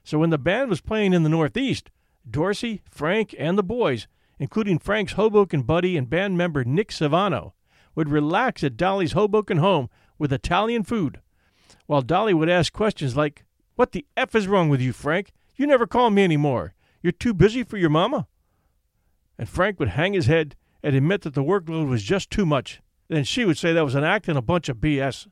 So 0.02 0.18
when 0.18 0.30
the 0.30 0.38
band 0.38 0.70
was 0.70 0.80
playing 0.80 1.12
in 1.12 1.22
the 1.22 1.28
Northeast, 1.28 1.90
Dorsey, 2.28 2.82
Frank, 2.90 3.34
and 3.38 3.56
the 3.56 3.62
boys, 3.62 4.08
including 4.38 4.78
Frank's 4.78 5.12
Hoboken 5.12 5.62
buddy 5.62 5.96
and 5.96 6.08
band 6.08 6.36
member 6.36 6.64
Nick 6.64 6.88
Sevano, 6.88 7.52
would 7.94 8.08
relax 8.08 8.64
at 8.64 8.76
Dolly's 8.76 9.12
Hoboken 9.12 9.58
home 9.58 9.88
with 10.18 10.32
Italian 10.32 10.82
food, 10.82 11.20
while 11.86 12.02
Dolly 12.02 12.34
would 12.34 12.48
ask 12.48 12.72
questions 12.72 13.16
like, 13.16 13.44
What 13.76 13.92
the 13.92 14.06
F 14.16 14.34
is 14.34 14.48
wrong 14.48 14.68
with 14.68 14.80
you, 14.80 14.92
Frank? 14.92 15.32
You 15.56 15.66
never 15.66 15.86
call 15.86 16.10
me 16.10 16.22
any 16.22 16.36
more. 16.36 16.74
You're 17.02 17.12
too 17.12 17.34
busy 17.34 17.62
for 17.62 17.76
your 17.76 17.90
mama? 17.90 18.26
And 19.40 19.48
Frank 19.48 19.80
would 19.80 19.88
hang 19.88 20.12
his 20.12 20.26
head 20.26 20.54
and 20.82 20.94
admit 20.94 21.22
that 21.22 21.32
the 21.32 21.42
workload 21.42 21.88
was 21.88 22.02
just 22.02 22.30
too 22.30 22.44
much. 22.44 22.82
Then 23.08 23.24
she 23.24 23.46
would 23.46 23.56
say 23.56 23.72
that 23.72 23.86
was 23.86 23.94
an 23.94 24.04
act 24.04 24.28
and 24.28 24.36
a 24.36 24.42
bunch 24.42 24.68
of 24.68 24.76
BS. 24.76 25.28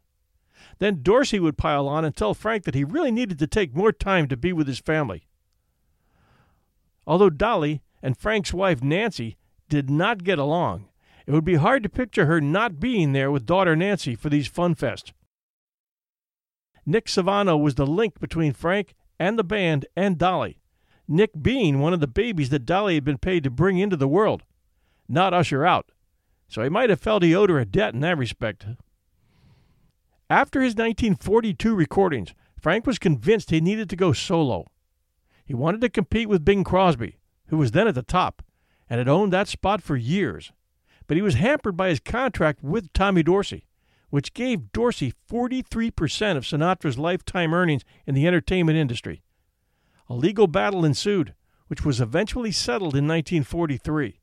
Then 0.79 1.03
Dorsey 1.03 1.39
would 1.39 1.59
pile 1.59 1.87
on 1.87 2.07
and 2.07 2.17
tell 2.17 2.33
Frank 2.33 2.65
that 2.65 2.75
he 2.75 2.85
really 2.85 3.11
needed 3.11 3.39
to 3.39 3.47
take 3.47 3.77
more 3.77 3.93
time 3.93 4.27
to 4.29 4.37
be 4.37 4.51
with 4.51 4.67
his 4.67 4.79
family. 4.79 5.27
Although 7.07 7.29
Dolly 7.29 7.83
and 8.03 8.17
Frank's 8.17 8.55
wife 8.55 8.83
Nancy 8.83 9.37
did 9.69 9.91
not 9.91 10.25
get 10.25 10.39
along, 10.39 10.89
it 11.27 11.33
would 11.33 11.45
be 11.45 11.57
hard 11.57 11.83
to 11.83 11.91
picture 11.91 12.25
her 12.25 12.41
not 12.41 12.81
being 12.81 13.13
there 13.13 13.31
with 13.31 13.45
daughter 13.45 13.77
Nancy 13.77 14.15
for 14.15 14.31
these 14.31 14.47
fun 14.47 14.75
fests. 14.75 15.13
Nick 16.87 17.09
Sevano 17.09 17.61
was 17.61 17.75
the 17.75 17.87
link 17.87 18.19
between 18.21 18.55
Frank 18.55 18.95
and 19.21 19.39
the 19.39 19.45
band 19.45 19.85
and 19.95 20.17
Dolly, 20.17 20.63
Nick 21.09 21.31
being 21.41 21.81
one 21.81 21.93
of 21.93 22.01
the 22.01 22.07
babies 22.07 22.51
that 22.51 22.67
Dolly 22.67 22.95
had 22.95 23.05
been 23.05 23.19
paid 23.19 23.43
to 23.45 23.51
bring 23.51 23.79
into 23.79 23.97
the 23.97 24.07
world, 24.07 24.45
not 25.09 25.35
usher 25.35 25.65
out, 25.65 25.91
so 26.47 26.63
he 26.63 26.69
might 26.69 26.91
have 26.91 27.01
felt 27.01 27.23
he 27.23 27.35
owed 27.35 27.51
her 27.51 27.59
a 27.59 27.65
debt 27.65 27.95
in 27.95 28.01
that 28.01 28.19
respect. 28.19 28.67
After 30.31 30.61
his 30.61 30.75
1942 30.75 31.75
recordings, 31.75 32.35
Frank 32.61 32.87
was 32.87 32.99
convinced 32.99 33.51
he 33.51 33.61
needed 33.61 33.89
to 33.91 33.97
go 33.97 34.13
solo. 34.13 34.67
He 35.45 35.55
wanted 35.55 35.81
to 35.81 35.89
compete 35.89 36.29
with 36.29 36.45
Bing 36.45 36.63
Crosby, 36.63 37.17
who 37.47 37.57
was 37.57 37.71
then 37.71 37.89
at 37.89 37.95
the 37.95 38.03
top 38.03 38.43
and 38.91 38.99
had 38.99 39.09
owned 39.09 39.33
that 39.33 39.49
spot 39.49 39.83
for 39.83 39.97
years 39.97 40.53
but 41.09 41.17
he 41.17 41.23
was 41.23 41.35
hampered 41.35 41.77
by 41.77 41.89
his 41.89 41.99
contract 41.99 42.63
with 42.63 42.93
Tommy 42.93 43.25
Dorsey, 43.25 43.67
which 44.11 44.35
gave 44.35 44.71
Dorsey 44.73 45.13
43% 45.29 46.37
of 46.37 46.45
Sinatra's 46.45 46.99
lifetime 46.99 47.53
earnings 47.53 47.83
in 48.07 48.15
the 48.15 48.29
entertainment 48.29 48.79
industry. 48.79 49.23
A 50.09 50.15
legal 50.15 50.47
battle 50.47 50.85
ensued, 50.85 51.35
which 51.67 51.85
was 51.85 52.01
eventually 52.01 52.51
settled 52.51 52.95
in 52.95 53.07
1943. 53.07 54.21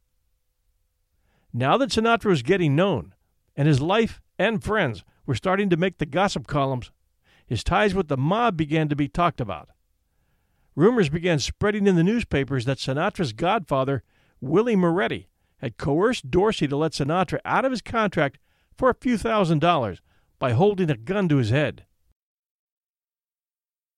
Now 1.54 1.78
that 1.78 1.92
Sinatra 1.92 2.26
was 2.26 2.42
getting 2.42 2.76
known, 2.76 3.14
and 3.56 3.68
his 3.68 3.82
life 3.82 4.22
and 4.38 4.64
friends 4.64 5.04
were 5.26 5.36
starting 5.36 5.70
to 5.70 5.78
make 5.78 5.98
the 5.98 6.06
gossip 6.06 6.48
columns, 6.48 6.92
his 7.46 7.64
ties 7.64 7.94
with 7.94 8.08
the 8.08 8.18
mob 8.18 8.58
began 8.58 8.90
to 8.90 8.96
be 8.96 9.08
talked 9.08 9.40
about. 9.40 9.70
Rumors 10.76 11.10
began 11.10 11.40
spreading 11.40 11.88
in 11.88 11.96
the 11.96 12.04
newspapers 12.04 12.66
that 12.66 12.80
Sinatra's 12.80 13.32
godfather, 13.32 14.04
Willie 14.42 14.76
Moretti, 14.76 15.30
had 15.60 15.78
coerced 15.78 16.30
Dorsey 16.30 16.68
to 16.68 16.76
let 16.76 16.92
Sinatra 16.92 17.40
out 17.46 17.64
of 17.64 17.72
his 17.72 17.82
contract 17.82 18.40
for 18.76 18.90
a 18.90 18.96
few 18.96 19.18
thousand 19.18 19.60
dollars 19.60 20.02
by 20.38 20.52
holding 20.52 20.90
a 20.90 20.98
gun 20.98 21.30
to 21.30 21.38
his 21.38 21.52
head. 21.52 21.86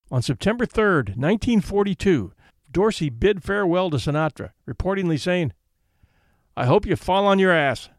On 0.09 0.21
September 0.21 0.65
3, 0.65 0.83
1942, 1.15 2.31
Dorsey 2.71 3.09
bid 3.09 3.43
farewell 3.43 3.89
to 3.89 3.97
Sinatra, 3.97 4.51
reportedly 4.67 5.19
saying, 5.19 5.51
I 6.55 6.65
hope 6.65 6.85
you 6.85 6.95
fall 6.95 7.27
on 7.27 7.39
your 7.39 7.51
ass, 7.51 7.89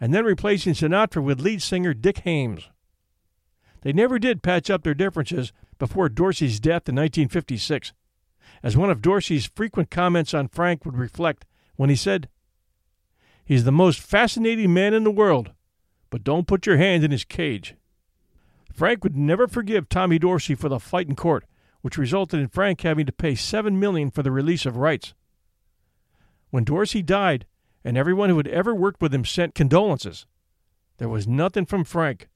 and 0.00 0.14
then 0.14 0.24
replacing 0.24 0.74
Sinatra 0.74 1.22
with 1.22 1.40
lead 1.40 1.60
singer 1.60 1.92
Dick 1.92 2.18
Haymes. 2.18 2.70
They 3.82 3.92
never 3.92 4.18
did 4.18 4.42
patch 4.42 4.70
up 4.70 4.84
their 4.84 4.94
differences 4.94 5.52
before 5.78 6.08
Dorsey's 6.08 6.60
death 6.60 6.88
in 6.88 6.94
1956, 6.94 7.92
as 8.62 8.76
one 8.76 8.90
of 8.90 9.02
Dorsey's 9.02 9.50
frequent 9.54 9.90
comments 9.90 10.34
on 10.34 10.48
Frank 10.48 10.84
would 10.84 10.96
reflect 10.96 11.44
when 11.76 11.90
he 11.90 11.96
said, 11.96 12.28
He's 13.44 13.64
the 13.64 13.72
most 13.72 14.00
fascinating 14.00 14.72
man 14.72 14.94
in 14.94 15.04
the 15.04 15.10
world, 15.10 15.52
but 16.10 16.24
don't 16.24 16.46
put 16.46 16.64
your 16.64 16.78
hand 16.78 17.04
in 17.04 17.10
his 17.10 17.24
cage. 17.24 17.74
Frank 18.74 19.04
would 19.04 19.16
never 19.16 19.46
forgive 19.46 19.88
Tommy 19.88 20.18
Dorsey 20.18 20.56
for 20.56 20.68
the 20.68 20.80
fight 20.80 21.08
in 21.08 21.14
court, 21.14 21.44
which 21.80 21.96
resulted 21.96 22.40
in 22.40 22.48
Frank 22.48 22.80
having 22.80 23.06
to 23.06 23.12
pay 23.12 23.36
seven 23.36 23.78
million 23.78 24.10
for 24.10 24.24
the 24.24 24.32
release 24.32 24.66
of 24.66 24.76
rights. 24.76 25.14
When 26.50 26.64
Dorsey 26.64 27.00
died, 27.00 27.46
and 27.84 27.96
everyone 27.96 28.30
who 28.30 28.36
had 28.36 28.48
ever 28.48 28.74
worked 28.74 29.00
with 29.00 29.14
him 29.14 29.24
sent 29.24 29.54
condolences, 29.54 30.26
there 30.98 31.08
was 31.08 31.28
nothing 31.28 31.66
from 31.66 31.84
Frank. 31.84 32.28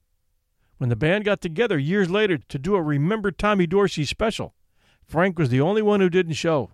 When 0.76 0.90
the 0.90 0.96
band 0.96 1.24
got 1.24 1.40
together 1.40 1.76
years 1.76 2.08
later 2.08 2.38
to 2.38 2.58
do 2.58 2.76
a 2.76 2.82
Remember 2.82 3.32
Tommy 3.32 3.66
Dorsey 3.66 4.04
special, 4.04 4.54
Frank 5.04 5.40
was 5.40 5.48
the 5.48 5.60
only 5.60 5.82
one 5.82 6.00
who 6.00 6.08
didn't 6.08 6.34
show. 6.34 6.70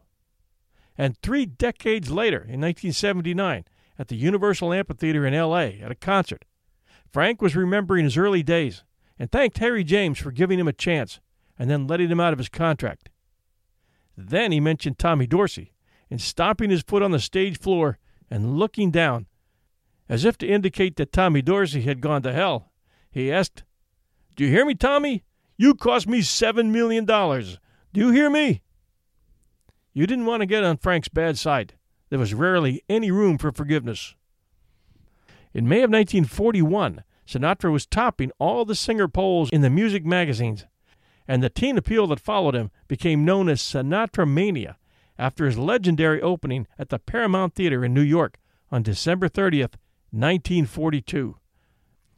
And 0.98 1.16
three 1.16 1.46
decades 1.46 2.10
later, 2.10 2.38
in 2.38 2.60
1979, 2.60 3.64
at 3.98 4.08
the 4.08 4.16
Universal 4.16 4.74
Amphitheater 4.74 5.24
in 5.24 5.32
L.A. 5.32 5.80
at 5.80 5.90
a 5.90 5.94
concert. 5.94 6.44
Frank 7.10 7.40
was 7.40 7.56
remembering 7.56 8.04
his 8.04 8.18
early 8.18 8.42
days 8.42 8.82
and 9.18 9.30
thanked 9.30 9.58
Harry 9.58 9.84
James 9.84 10.18
for 10.18 10.30
giving 10.30 10.58
him 10.58 10.68
a 10.68 10.72
chance 10.72 11.20
and 11.58 11.70
then 11.70 11.86
letting 11.86 12.08
him 12.08 12.20
out 12.20 12.32
of 12.32 12.38
his 12.38 12.48
contract. 12.48 13.10
Then 14.16 14.52
he 14.52 14.60
mentioned 14.60 14.98
Tommy 14.98 15.26
Dorsey 15.26 15.72
and 16.10 16.20
stomping 16.20 16.70
his 16.70 16.82
foot 16.82 17.02
on 17.02 17.10
the 17.10 17.18
stage 17.18 17.58
floor 17.58 17.98
and 18.30 18.58
looking 18.58 18.90
down, 18.90 19.26
as 20.08 20.24
if 20.24 20.36
to 20.38 20.46
indicate 20.46 20.96
that 20.96 21.12
Tommy 21.12 21.42
Dorsey 21.42 21.82
had 21.82 22.00
gone 22.00 22.22
to 22.22 22.32
hell. 22.32 22.72
He 23.10 23.30
asked, 23.32 23.64
Do 24.36 24.44
you 24.44 24.50
hear 24.50 24.64
me, 24.64 24.74
Tommy? 24.74 25.24
You 25.56 25.74
cost 25.74 26.06
me 26.08 26.22
seven 26.22 26.72
million 26.72 27.04
dollars. 27.04 27.58
Do 27.92 28.00
you 28.00 28.10
hear 28.10 28.28
me? 28.28 28.62
You 29.92 30.06
didn't 30.06 30.26
want 30.26 30.40
to 30.40 30.46
get 30.46 30.64
on 30.64 30.78
Frank's 30.78 31.08
bad 31.08 31.38
side 31.38 31.74
there 32.14 32.18
was 32.20 32.32
rarely 32.32 32.80
any 32.88 33.10
room 33.10 33.38
for 33.38 33.50
forgiveness. 33.50 34.14
In 35.52 35.68
May 35.68 35.78
of 35.78 35.90
1941, 35.90 37.02
Sinatra 37.26 37.72
was 37.72 37.86
topping 37.86 38.30
all 38.38 38.64
the 38.64 38.74
singer 38.74 39.08
polls 39.08 39.50
in 39.50 39.60
the 39.60 39.70
music 39.70 40.04
magazines, 40.04 40.66
and 41.26 41.42
the 41.42 41.48
teen 41.48 41.78
appeal 41.78 42.06
that 42.08 42.20
followed 42.20 42.54
him 42.54 42.70
became 42.86 43.24
known 43.24 43.48
as 43.48 43.62
Sinatra 43.62 44.28
Mania 44.28 44.76
after 45.18 45.46
his 45.46 45.56
legendary 45.56 46.20
opening 46.20 46.66
at 46.78 46.90
the 46.90 46.98
Paramount 46.98 47.54
Theater 47.54 47.84
in 47.84 47.94
New 47.94 48.02
York 48.02 48.38
on 48.70 48.82
December 48.82 49.28
30th, 49.28 49.76
1942. 50.10 51.36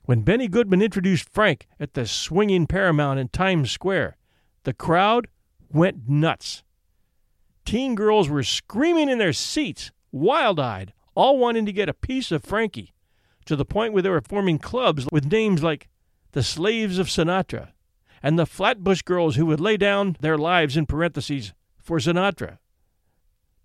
When 0.04 0.22
Benny 0.22 0.48
Goodman 0.48 0.82
introduced 0.82 1.28
Frank 1.28 1.66
at 1.78 1.94
the 1.94 2.06
swinging 2.06 2.66
Paramount 2.66 3.18
in 3.18 3.28
Times 3.28 3.70
Square, 3.70 4.16
the 4.64 4.72
crowd 4.72 5.28
went 5.68 6.08
nuts. 6.08 6.62
Teen 7.64 7.94
girls 7.94 8.28
were 8.28 8.42
screaming 8.42 9.08
in 9.08 9.18
their 9.18 9.32
seats, 9.32 9.90
wild 10.12 10.60
eyed, 10.60 10.92
all 11.14 11.38
wanting 11.38 11.66
to 11.66 11.72
get 11.72 11.88
a 11.88 11.94
piece 11.94 12.30
of 12.30 12.44
Frankie, 12.44 12.92
to 13.46 13.56
the 13.56 13.64
point 13.64 13.92
where 13.92 14.02
they 14.02 14.10
were 14.10 14.20
forming 14.20 14.58
clubs 14.58 15.06
with 15.10 15.30
names 15.32 15.62
like 15.62 15.88
the 16.32 16.42
Slaves 16.42 16.98
of 16.98 17.06
Sinatra 17.08 17.68
and 18.22 18.38
the 18.38 18.46
Flatbush 18.46 19.02
Girls 19.02 19.36
who 19.36 19.46
would 19.46 19.60
lay 19.60 19.76
down 19.76 20.16
their 20.20 20.36
lives 20.36 20.76
in 20.76 20.86
parentheses 20.86 21.52
for 21.78 21.98
Sinatra. 21.98 22.58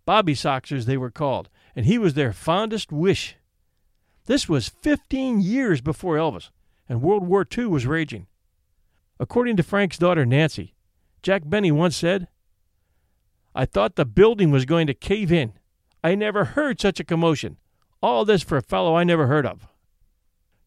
Bobby 0.05 0.33
Soxers, 0.33 0.85
they 0.85 0.97
were 0.97 1.11
called, 1.11 1.49
and 1.75 1.85
he 1.85 1.97
was 1.97 2.13
their 2.13 2.33
fondest 2.33 2.91
wish. 2.91 3.35
This 4.25 4.47
was 4.47 4.69
15 4.69 5.41
years 5.41 5.81
before 5.81 6.15
Elvis, 6.15 6.49
and 6.87 7.01
World 7.01 7.27
War 7.27 7.45
II 7.57 7.65
was 7.67 7.85
raging. 7.85 8.27
According 9.19 9.57
to 9.57 9.63
Frank's 9.63 9.97
daughter 9.97 10.25
Nancy, 10.25 10.73
Jack 11.21 11.43
Benny 11.45 11.71
once 11.71 11.95
said, 11.95 12.27
I 13.53 13.65
thought 13.65 13.95
the 13.95 14.05
building 14.05 14.51
was 14.51 14.65
going 14.65 14.87
to 14.87 14.93
cave 14.93 15.31
in. 15.31 15.53
I 16.03 16.15
never 16.15 16.45
heard 16.45 16.79
such 16.79 16.99
a 16.99 17.03
commotion. 17.03 17.57
All 18.01 18.25
this 18.25 18.41
for 18.41 18.57
a 18.57 18.61
fellow 18.63 18.95
I 18.95 19.03
never 19.03 19.27
heard 19.27 19.45
of. 19.45 19.67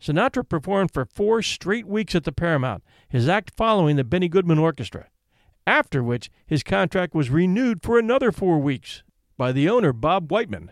Sinatra 0.05 0.47
performed 0.47 0.91
for 0.93 1.07
four 1.07 1.41
straight 1.41 1.87
weeks 1.87 2.15
at 2.15 2.25
the 2.25 2.33
Paramount, 2.33 2.85
his 3.09 3.27
act 3.27 3.53
following 3.57 3.97
the 3.97 4.05
Benny 4.05 4.29
Goodman 4.29 4.59
Orchestra, 4.59 5.07
after 5.67 6.03
which 6.03 6.31
his 6.47 6.63
contract 6.63 7.15
was 7.15 7.31
renewed 7.31 7.83
for 7.83 7.99
another 7.99 8.31
four 8.31 8.59
weeks 8.59 9.03
by 9.39 9.51
the 9.51 9.67
owner, 9.67 9.95
Bob 9.95 10.29
Weitman. 10.29 10.69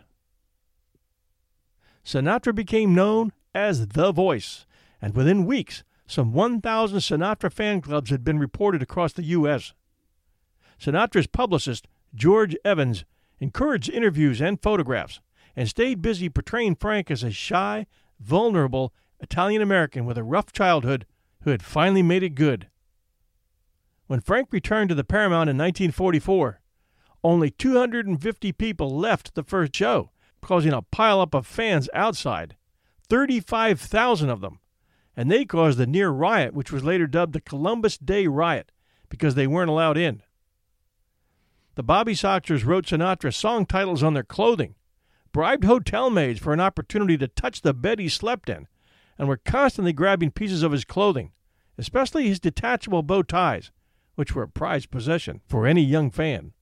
Sinatra 2.05 2.55
became 2.55 2.95
known 2.95 3.33
as 3.55 3.89
The 3.89 4.13
Voice, 4.13 4.67
and 5.01 5.15
within 5.15 5.47
weeks, 5.47 5.83
some 6.07 6.35
1,000 6.35 6.99
Sinatra 6.99 7.51
fan 7.51 7.81
clubs 7.81 8.11
had 8.11 8.23
been 8.23 8.39
reported 8.39 8.83
across 8.83 9.15
the 9.15 9.25
U.S. 9.25 9.73
Sinatra's 10.79 11.27
publicist, 11.27 11.89
George 12.15 12.55
Evans, 12.67 13.07
encouraged 13.41 13.89
interviews 13.89 14.43
and 14.43 14.61
photographs, 14.61 15.21
and 15.57 15.71
stayed 15.71 16.03
busy 16.03 16.29
portraying 16.29 16.75
Frank 16.75 17.11
as 17.11 17.23
a 17.23 17.31
shy, 17.31 17.87
vulnerable 18.21 18.93
Italian 19.23 19.63
American 19.63 20.05
with 20.05 20.19
a 20.19 20.25
rough 20.25 20.53
childhood 20.53 21.07
who 21.43 21.51
had 21.51 21.63
finally 21.63 22.03
made 22.03 22.23
it 22.23 22.35
good. 22.35 22.69
When 24.09 24.21
Frank 24.21 24.49
returned 24.51 24.89
to 24.91 24.95
the 24.95 25.05
Paramount 25.05 25.49
in 25.49 25.57
1944, 25.57 26.61
only 27.25 27.51
250 27.51 28.53
people 28.53 28.95
left 28.95 29.35
the 29.35 29.45
first 29.45 29.75
show, 29.75 30.11
causing 30.43 30.73
a 30.73 30.83
pileup 30.83 31.35
of 31.35 31.47
fans 31.47 31.89
outside, 31.95 32.57
35,000 33.09 34.29
of 34.29 34.41
them. 34.41 34.59
And 35.17 35.31
they 35.31 35.45
caused 35.45 35.79
the 35.79 35.87
near 35.87 36.11
riot, 36.11 36.53
which 36.53 36.73
was 36.73 36.83
later 36.83 37.07
dubbed 37.07 37.33
the 37.33 37.41
Columbus 37.41 37.99
Day 37.99 38.27
Riot, 38.27 38.73
because 39.09 39.35
they 39.35 39.47
weren't 39.47 39.71
allowed 39.71 39.99
in. 39.99 40.23
The 41.75 41.83
Bobby 41.83 42.15
Soxers 42.15 42.67
wrote 42.67 42.87
Sinatra 42.87 43.33
song 43.33 43.67
titles 43.67 44.03
on 44.03 44.15
their 44.15 44.25
clothing, 44.25 44.75
bribed 45.33 45.65
hotel 45.65 46.11
maids 46.11 46.41
for 46.41 46.53
an 46.53 46.61
opportunity 46.61 47.17
to 47.19 47.29
touch 47.29 47.63
the 47.63 47.73
bed 47.73 47.99
he 47.99 48.09
slept 48.09 48.49
in, 48.49 48.67
and 49.23 49.29
were 49.29 49.37
constantly 49.37 49.93
grabbing 49.93 50.33
pieces 50.33 50.65
of 50.65 50.73
his 50.73 50.85
clothing, 50.85 51.31
especially 51.79 52.27
his 52.27 52.41
detachable 52.41 53.05
bow 53.05 53.23
ties, 53.23 53.71
which 54.17 54.35
were 54.35 54.43
a 54.43 54.49
prized 54.49 54.91
possession 54.91 55.41
for 55.47 55.65
any 55.65 55.81
young 55.81 56.11
fan. 56.11 56.53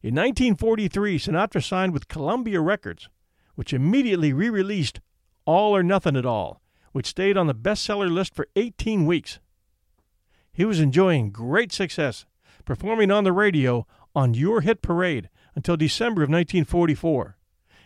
In 0.00 0.14
1943, 0.14 1.18
Sinatra 1.18 1.60
signed 1.60 1.92
with 1.92 2.06
Columbia 2.06 2.60
Records, 2.60 3.08
which 3.56 3.72
immediately 3.72 4.32
re 4.32 4.48
released 4.48 5.00
All 5.44 5.74
or 5.74 5.82
Nothing 5.82 6.14
at 6.14 6.24
All, 6.24 6.62
which 6.92 7.08
stayed 7.08 7.36
on 7.36 7.48
the 7.48 7.52
bestseller 7.52 8.08
list 8.08 8.32
for 8.32 8.46
18 8.54 9.04
weeks. 9.04 9.40
He 10.52 10.64
was 10.64 10.78
enjoying 10.78 11.32
great 11.32 11.72
success, 11.72 12.26
performing 12.64 13.10
on 13.10 13.24
the 13.24 13.32
radio 13.32 13.88
on 14.14 14.34
Your 14.34 14.60
Hit 14.60 14.82
Parade 14.82 15.28
until 15.56 15.76
December 15.76 16.22
of 16.22 16.28
1944, 16.28 17.38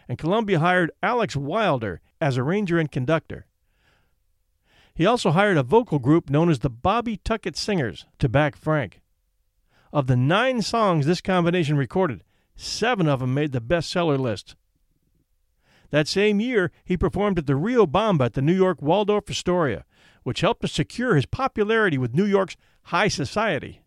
and 0.06 0.18
Columbia 0.18 0.58
hired 0.58 0.90
Alex 1.02 1.34
Wilder 1.34 2.02
as 2.20 2.38
arranger 2.38 2.78
and 2.78 2.90
conductor. 2.90 3.46
He 4.94 5.04
also 5.04 5.32
hired 5.32 5.58
a 5.58 5.62
vocal 5.62 5.98
group 5.98 6.30
known 6.30 6.48
as 6.48 6.60
the 6.60 6.70
Bobby 6.70 7.18
Tucker 7.18 7.50
Singers 7.54 8.06
to 8.18 8.28
back 8.28 8.56
Frank. 8.56 9.02
Of 9.92 10.06
the 10.06 10.16
nine 10.16 10.62
songs 10.62 11.06
this 11.06 11.20
combination 11.20 11.76
recorded, 11.76 12.24
seven 12.54 13.06
of 13.06 13.20
them 13.20 13.34
made 13.34 13.52
the 13.52 13.60
bestseller 13.60 14.18
list. 14.18 14.56
That 15.90 16.08
same 16.08 16.40
year, 16.40 16.72
he 16.84 16.96
performed 16.96 17.38
at 17.38 17.46
the 17.46 17.52
Riobamba 17.52 18.26
at 18.26 18.32
the 18.34 18.42
New 18.42 18.54
York 18.54 18.82
Waldorf 18.82 19.30
Astoria, 19.30 19.84
which 20.22 20.40
helped 20.40 20.62
to 20.62 20.68
secure 20.68 21.14
his 21.14 21.26
popularity 21.26 21.98
with 21.98 22.14
New 22.14 22.24
York's 22.24 22.56
high 22.84 23.08
society. 23.08 23.82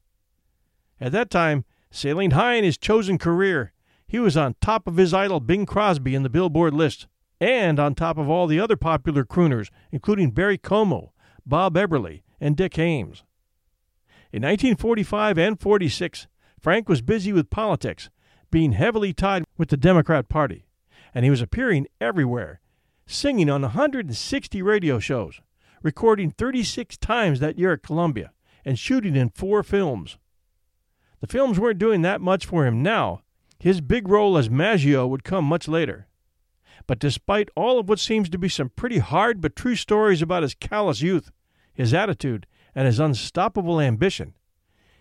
At 1.02 1.12
that 1.12 1.30
time, 1.30 1.66
sailing 1.92 2.32
high 2.32 2.54
in 2.54 2.64
his 2.64 2.78
chosen 2.78 3.18
career, 3.18 3.74
he 4.08 4.20
was 4.20 4.38
on 4.38 4.56
top 4.62 4.88
of 4.88 4.98
his 4.98 5.14
idol 5.14 5.40
Bing 5.40 5.66
Crosby 5.66 6.16
in 6.16 6.24
the 6.24 6.30
Billboard 6.30 6.74
list, 6.74 7.08
and 7.40 7.80
on 7.80 7.96
top 7.96 8.18
of 8.18 8.30
all 8.30 8.48
the 8.48 8.60
other 8.60 8.76
popular 8.76 9.24
crooners, 9.24 9.70
including 9.92 10.32
Perry 10.32 10.58
Como, 10.58 11.14
Bob 11.46 11.76
Eberly, 11.76 12.22
and 12.40 12.56
Dick 12.56 12.76
Haymes. 12.76 13.24
In 14.32 14.44
1945 14.44 15.38
and 15.38 15.60
46, 15.60 16.28
Frank 16.60 16.90
was 16.90 17.02
busy 17.02 17.34
with 17.34 17.50
politics, 17.50 18.10
being 18.52 18.74
heavily 18.74 19.14
tied 19.14 19.46
with 19.58 19.70
the 19.70 19.78
Democrat 19.78 20.30
Party, 20.30 20.66
and 21.14 21.24
he 21.24 21.32
was 21.32 21.42
appearing 21.42 21.88
everywhere, 22.02 22.60
singing 23.08 23.50
on 23.50 23.62
160 23.62 24.62
radio 24.62 25.00
shows, 25.00 25.42
recording 25.82 26.32
36 26.32 26.98
times 26.98 27.40
that 27.40 27.58
year 27.58 27.74
at 27.74 27.84
Columbia, 27.84 28.32
and 28.66 28.78
shooting 28.78 29.16
in 29.16 29.30
four 29.30 29.64
films. 29.64 30.18
The 31.22 31.28
films 31.28 31.60
weren't 31.60 31.80
doing 31.80 32.02
that 32.04 32.22
much 32.22 32.46
for 32.46 32.66
him 32.66 32.84
now. 32.84 33.22
His 33.60 33.82
big 33.82 34.08
role 34.08 34.38
as 34.38 34.50
Maggio 34.50 35.08
would 35.08 35.24
come 35.24 35.46
much 35.46 35.68
later. 35.68 36.08
But 36.90 36.98
despite 36.98 37.50
all 37.56 37.78
of 37.78 37.88
what 37.88 38.00
seems 38.00 38.30
to 38.30 38.40
be 38.40 38.50
some 38.50 38.70
pretty 38.70 38.98
hard 38.98 39.42
but 39.42 39.56
true 39.56 39.76
stories 39.76 40.24
about 40.24 40.42
his 40.42 40.56
callous 40.56 41.04
youth, 41.04 41.30
his 41.72 41.94
attitude, 41.94 42.48
and 42.74 42.88
his 42.88 43.00
unstoppable 43.00 43.80
ambition, 43.80 44.34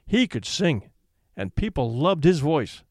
he 0.04 0.26
could 0.26 0.44
sing, 0.44 0.90
and 1.34 1.54
people 1.54 1.90
loved 1.90 2.24
his 2.24 2.40
voice. 2.40 2.82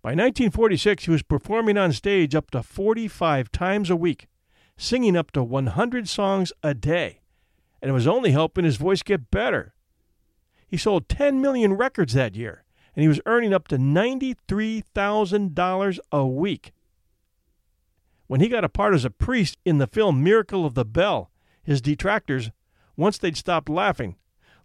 By 0.00 0.10
1946, 0.10 1.06
he 1.06 1.10
was 1.10 1.24
performing 1.24 1.76
on 1.76 1.90
stage 1.90 2.36
up 2.36 2.52
to 2.52 2.62
45 2.62 3.50
times 3.50 3.90
a 3.90 3.96
week, 3.96 4.28
singing 4.76 5.16
up 5.16 5.32
to 5.32 5.42
100 5.42 6.08
songs 6.08 6.52
a 6.62 6.74
day, 6.74 7.22
and 7.82 7.88
it 7.88 7.94
was 7.94 8.06
only 8.06 8.30
helping 8.30 8.64
his 8.64 8.76
voice 8.76 9.02
get 9.02 9.32
better. 9.32 9.74
He 10.68 10.76
sold 10.76 11.08
10 11.08 11.40
million 11.40 11.72
records 11.72 12.12
that 12.12 12.36
year, 12.36 12.62
and 12.94 13.02
he 13.02 13.08
was 13.08 13.20
earning 13.26 13.52
up 13.52 13.66
to 13.66 13.76
$93,000 13.76 15.98
a 16.12 16.24
week. 16.24 16.72
When 18.32 18.40
he 18.40 18.48
got 18.48 18.64
a 18.64 18.70
part 18.70 18.94
as 18.94 19.04
a 19.04 19.10
priest 19.10 19.58
in 19.62 19.76
the 19.76 19.86
film 19.86 20.24
Miracle 20.24 20.64
of 20.64 20.72
the 20.72 20.86
Bell, 20.86 21.30
his 21.62 21.82
detractors, 21.82 22.50
once 22.96 23.18
they'd 23.18 23.36
stopped 23.36 23.68
laughing, 23.68 24.16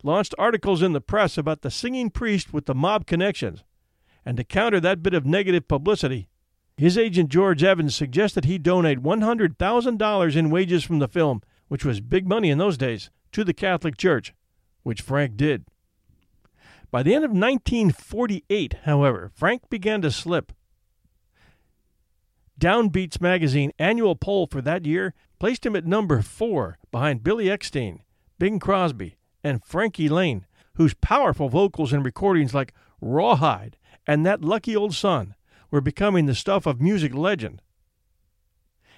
launched 0.03 0.33
articles 0.37 0.81
in 0.81 0.93
the 0.93 1.01
press 1.01 1.37
about 1.37 1.63
the 1.63 1.69
singing 1.69 2.09
priest 2.09 2.53
with 2.53 2.65
the 2.65 2.73
mob 2.73 3.05
connections. 3.05 3.65
And 4.25 4.37
to 4.37 4.45
counter 4.45 4.79
that 4.79 5.03
bit 5.03 5.13
of 5.13 5.25
negative 5.25 5.67
publicity, 5.67 6.29
his 6.77 6.97
agent 6.97 7.27
George 7.27 7.61
Evans 7.61 7.93
suggested 7.93 8.45
he 8.45 8.57
donate 8.57 9.03
$100,000 9.03 10.35
in 10.37 10.49
wages 10.49 10.85
from 10.85 10.99
the 10.99 11.09
film, 11.09 11.41
which 11.67 11.83
was 11.83 11.99
big 11.99 12.25
money 12.25 12.49
in 12.49 12.59
those 12.59 12.77
days, 12.77 13.09
to 13.33 13.43
the 13.43 13.53
Catholic 13.53 13.97
Church, 13.97 14.33
which 14.83 15.01
Frank 15.01 15.35
did. 15.35 15.65
By 16.89 17.03
the 17.03 17.13
end 17.13 17.25
of 17.25 17.31
1948, 17.31 18.75
however, 18.85 19.29
Frank 19.35 19.69
began 19.69 20.01
to 20.03 20.11
slip. 20.11 20.53
Downbeats 22.59 23.21
magazine 23.21 23.71
annual 23.77 24.15
poll 24.15 24.47
for 24.47 24.61
that 24.61 24.85
year 24.85 25.13
placed 25.39 25.65
him 25.65 25.75
at 25.75 25.85
number 25.85 26.21
four 26.21 26.77
behind 26.91 27.23
Billy 27.23 27.45
Eckstine, 27.45 27.99
Bing 28.39 28.59
Crosby, 28.59 29.17
and 29.43 29.63
Frankie 29.63 30.09
Laine, 30.09 30.45
whose 30.75 30.95
powerful 30.95 31.49
vocals 31.49 31.93
and 31.93 32.03
recordings 32.03 32.53
like 32.53 32.73
Rawhide 32.99 33.77
and 34.07 34.25
That 34.25 34.41
Lucky 34.41 34.75
Old 34.75 34.93
Sun 34.93 35.35
were 35.69 35.81
becoming 35.81 36.25
the 36.25 36.35
stuff 36.35 36.65
of 36.65 36.81
music 36.81 37.13
legend. 37.13 37.61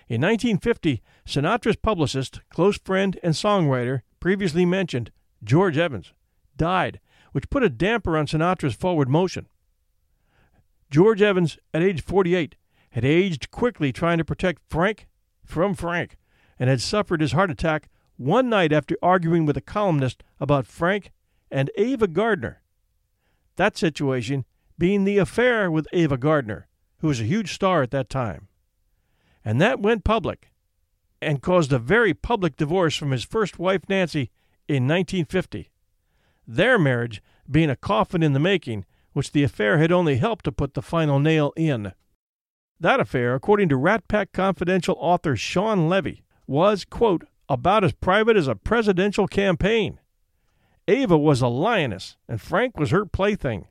In 0.08 0.22
1950, 0.22 1.02
Sinatra's 1.28 1.76
publicist, 1.76 2.42
close 2.50 2.78
friend, 2.78 3.20
and 3.22 3.34
songwriter, 3.34 4.02
previously 4.20 4.66
mentioned, 4.66 5.12
George 5.44 5.78
Evans, 5.78 6.14
died 6.58 7.00
which 7.32 7.50
put 7.50 7.64
a 7.64 7.70
damper 7.70 8.18
on 8.18 8.28
Sinatra's 8.28 8.76
forward 8.76 9.10
motion. 9.10 9.48
George 10.90 11.22
Evans, 11.22 11.58
at 11.74 11.84
age 11.84 12.02
48, 12.02 12.56
had 12.92 13.06
aged 13.06 13.52
quickly 13.52 13.92
trying 13.92 14.18
to 14.18 14.26
protect 14.26 14.62
Frank 14.70 15.08
from 15.44 15.74
Frank 15.74 16.18
and 16.58 16.70
had 16.70 16.82
suffered 16.82 17.22
his 17.22 17.32
heart 17.32 17.52
attack 17.52 17.90
one 18.18 18.50
night 18.50 18.72
after 18.72 18.98
arguing 19.02 19.46
with 19.46 19.58
a 19.58 19.62
columnist 19.62 20.24
about 20.40 20.66
Frank 20.66 21.12
and 21.50 21.72
Ava 21.78 22.08
Gardner. 22.08 22.62
That 23.56 23.78
situation 23.78 24.46
being 24.78 25.04
the 25.04 25.18
affair 25.18 25.70
with 25.70 25.88
Ava 25.94 26.18
Gardner, 26.18 26.68
who 27.00 27.08
was 27.08 27.20
a 27.20 27.26
huge 27.26 27.54
star 27.54 27.82
at 27.82 27.92
that 27.92 28.10
time. 28.10 28.48
And 29.44 29.62
that 29.62 29.80
went 29.80 30.04
public 30.04 30.52
and 31.22 31.42
caused 31.42 31.74
a 31.74 31.80
very 31.80 32.14
public 32.14 32.56
divorce 32.56 32.96
from 32.96 33.12
his 33.12 33.24
first 33.24 33.60
wife, 33.60 33.82
Nancy, 33.90 34.32
in 34.68 34.88
1950 34.88 35.70
their 36.50 36.80
marriage 36.80 37.22
being 37.50 37.70
a 37.70 37.76
coffin 37.76 38.24
in 38.24 38.34
the 38.34 38.40
making, 38.40 38.86
which 39.14 39.32
the 39.32 39.44
affair 39.44 39.78
had 39.78 39.92
only 39.92 40.18
helped 40.18 40.46
to 40.46 40.52
put 40.52 40.74
the 40.74 40.82
final 40.82 41.20
nail 41.20 41.54
in. 41.56 41.94
That 42.80 43.00
affair, 43.00 43.36
according 43.36 43.70
to 43.70 43.78
Rat 43.78 44.08
Pack 44.08 44.32
Confidential 44.32 44.96
author 45.00 45.36
Shawn 45.36 45.90
Levy, 45.90 46.24
was, 46.48 46.86
quote, 46.86 47.26
about 47.50 47.84
as 47.84 47.94
private 47.94 48.38
as 48.38 48.48
a 48.48 48.56
presidential 48.56 49.28
campaign. 49.28 50.00
Ava 50.88 51.18
was 51.18 51.42
a 51.42 51.48
lioness, 51.48 52.18
and 52.28 52.40
Frank 52.40 52.78
was 52.78 52.92
her 52.92 53.06
plaything. 53.06 53.68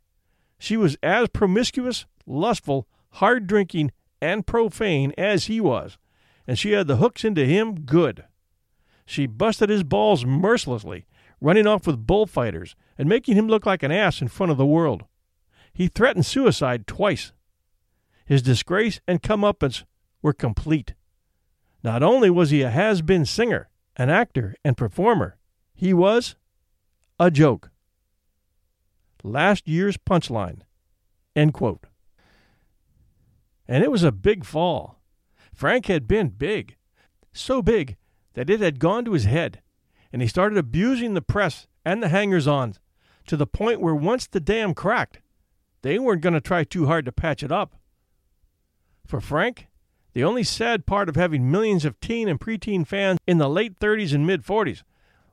She 0.58 0.76
was 0.76 0.96
as 1.02 1.28
promiscuous, 1.28 2.06
lustful, 2.26 2.86
hard 3.12 3.46
drinking, 3.46 3.92
and 4.20 4.46
profane 4.46 5.12
as 5.16 5.46
he 5.46 5.60
was, 5.60 5.96
and 6.46 6.58
she 6.58 6.72
had 6.72 6.86
the 6.86 6.96
hooks 6.96 7.24
into 7.24 7.46
him 7.46 7.80
good. 7.80 8.24
She 9.06 9.26
busted 9.26 9.70
his 9.70 9.84
balls 9.84 10.24
mercilessly 10.24 11.06
running 11.40 11.66
off 11.66 11.86
with 11.86 12.06
bullfighters 12.06 12.74
and 12.96 13.08
making 13.08 13.36
him 13.36 13.48
look 13.48 13.64
like 13.64 13.82
an 13.82 13.92
ass 13.92 14.20
in 14.20 14.28
front 14.28 14.52
of 14.52 14.58
the 14.58 14.66
world. 14.66 15.04
He 15.72 15.88
threatened 15.88 16.26
suicide 16.26 16.86
twice. 16.86 17.32
His 18.28 18.42
disgrace 18.42 19.00
and 19.08 19.22
comeuppance 19.22 19.84
were 20.20 20.34
complete. 20.34 20.92
Not 21.82 22.02
only 22.02 22.28
was 22.28 22.50
he 22.50 22.60
a 22.60 22.68
has 22.68 23.00
been 23.00 23.24
singer, 23.24 23.70
an 23.96 24.10
actor, 24.10 24.54
and 24.62 24.76
performer, 24.76 25.38
he 25.74 25.94
was 25.94 26.36
a 27.18 27.30
joke. 27.30 27.70
Last 29.24 29.66
year's 29.66 29.96
punchline. 29.96 30.60
End 31.34 31.54
quote. 31.54 31.86
And 33.66 33.82
it 33.82 33.90
was 33.90 34.02
a 34.02 34.12
big 34.12 34.44
fall. 34.44 35.00
Frank 35.54 35.86
had 35.86 36.06
been 36.06 36.28
big, 36.28 36.76
so 37.32 37.62
big 37.62 37.96
that 38.34 38.50
it 38.50 38.60
had 38.60 38.78
gone 38.78 39.06
to 39.06 39.14
his 39.14 39.24
head, 39.24 39.62
and 40.12 40.20
he 40.20 40.28
started 40.28 40.58
abusing 40.58 41.14
the 41.14 41.22
press 41.22 41.66
and 41.82 42.02
the 42.02 42.10
hangers 42.10 42.46
on 42.46 42.74
to 43.26 43.38
the 43.38 43.46
point 43.46 43.80
where 43.80 43.94
once 43.94 44.26
the 44.26 44.38
dam 44.38 44.74
cracked, 44.74 45.20
they 45.80 45.98
weren't 45.98 46.20
going 46.20 46.34
to 46.34 46.42
try 46.42 46.62
too 46.62 46.84
hard 46.84 47.06
to 47.06 47.12
patch 47.12 47.42
it 47.42 47.50
up. 47.50 47.77
For 49.08 49.22
Frank, 49.22 49.68
the 50.12 50.22
only 50.22 50.42
sad 50.42 50.84
part 50.84 51.08
of 51.08 51.16
having 51.16 51.50
millions 51.50 51.86
of 51.86 51.98
teen 51.98 52.28
and 52.28 52.38
preteen 52.38 52.86
fans 52.86 53.18
in 53.26 53.38
the 53.38 53.48
late 53.48 53.80
30s 53.80 54.12
and 54.12 54.26
mid 54.26 54.44
40s 54.44 54.82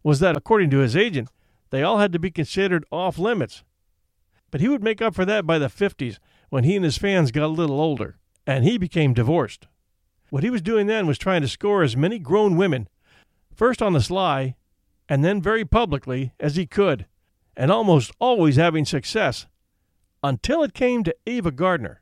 was 0.01 0.21
that, 0.21 0.37
according 0.37 0.69
to 0.69 0.77
his 0.77 0.95
agent, 0.95 1.27
they 1.71 1.83
all 1.83 1.97
had 1.97 2.13
to 2.13 2.19
be 2.19 2.31
considered 2.31 2.85
off 2.89 3.19
limits. 3.19 3.65
But 4.49 4.61
he 4.61 4.69
would 4.69 4.81
make 4.81 5.01
up 5.01 5.13
for 5.13 5.25
that 5.25 5.45
by 5.45 5.59
the 5.59 5.67
50s 5.67 6.19
when 6.47 6.63
he 6.63 6.77
and 6.77 6.85
his 6.85 6.97
fans 6.97 7.31
got 7.31 7.43
a 7.43 7.47
little 7.47 7.81
older, 7.81 8.15
and 8.47 8.63
he 8.63 8.77
became 8.77 9.13
divorced. 9.13 9.67
What 10.29 10.43
he 10.43 10.49
was 10.49 10.61
doing 10.61 10.87
then 10.87 11.05
was 11.05 11.17
trying 11.17 11.41
to 11.41 11.47
score 11.49 11.83
as 11.83 11.97
many 11.97 12.17
grown 12.17 12.55
women, 12.55 12.87
first 13.53 13.81
on 13.81 13.91
the 13.91 13.99
sly, 13.99 14.55
and 15.09 15.21
then 15.21 15.41
very 15.41 15.65
publicly, 15.65 16.31
as 16.39 16.55
he 16.55 16.65
could, 16.65 17.07
and 17.57 17.69
almost 17.69 18.13
always 18.19 18.55
having 18.55 18.85
success, 18.85 19.47
until 20.23 20.63
it 20.63 20.73
came 20.73 21.03
to 21.03 21.15
Ava 21.27 21.51
Gardner. 21.51 22.01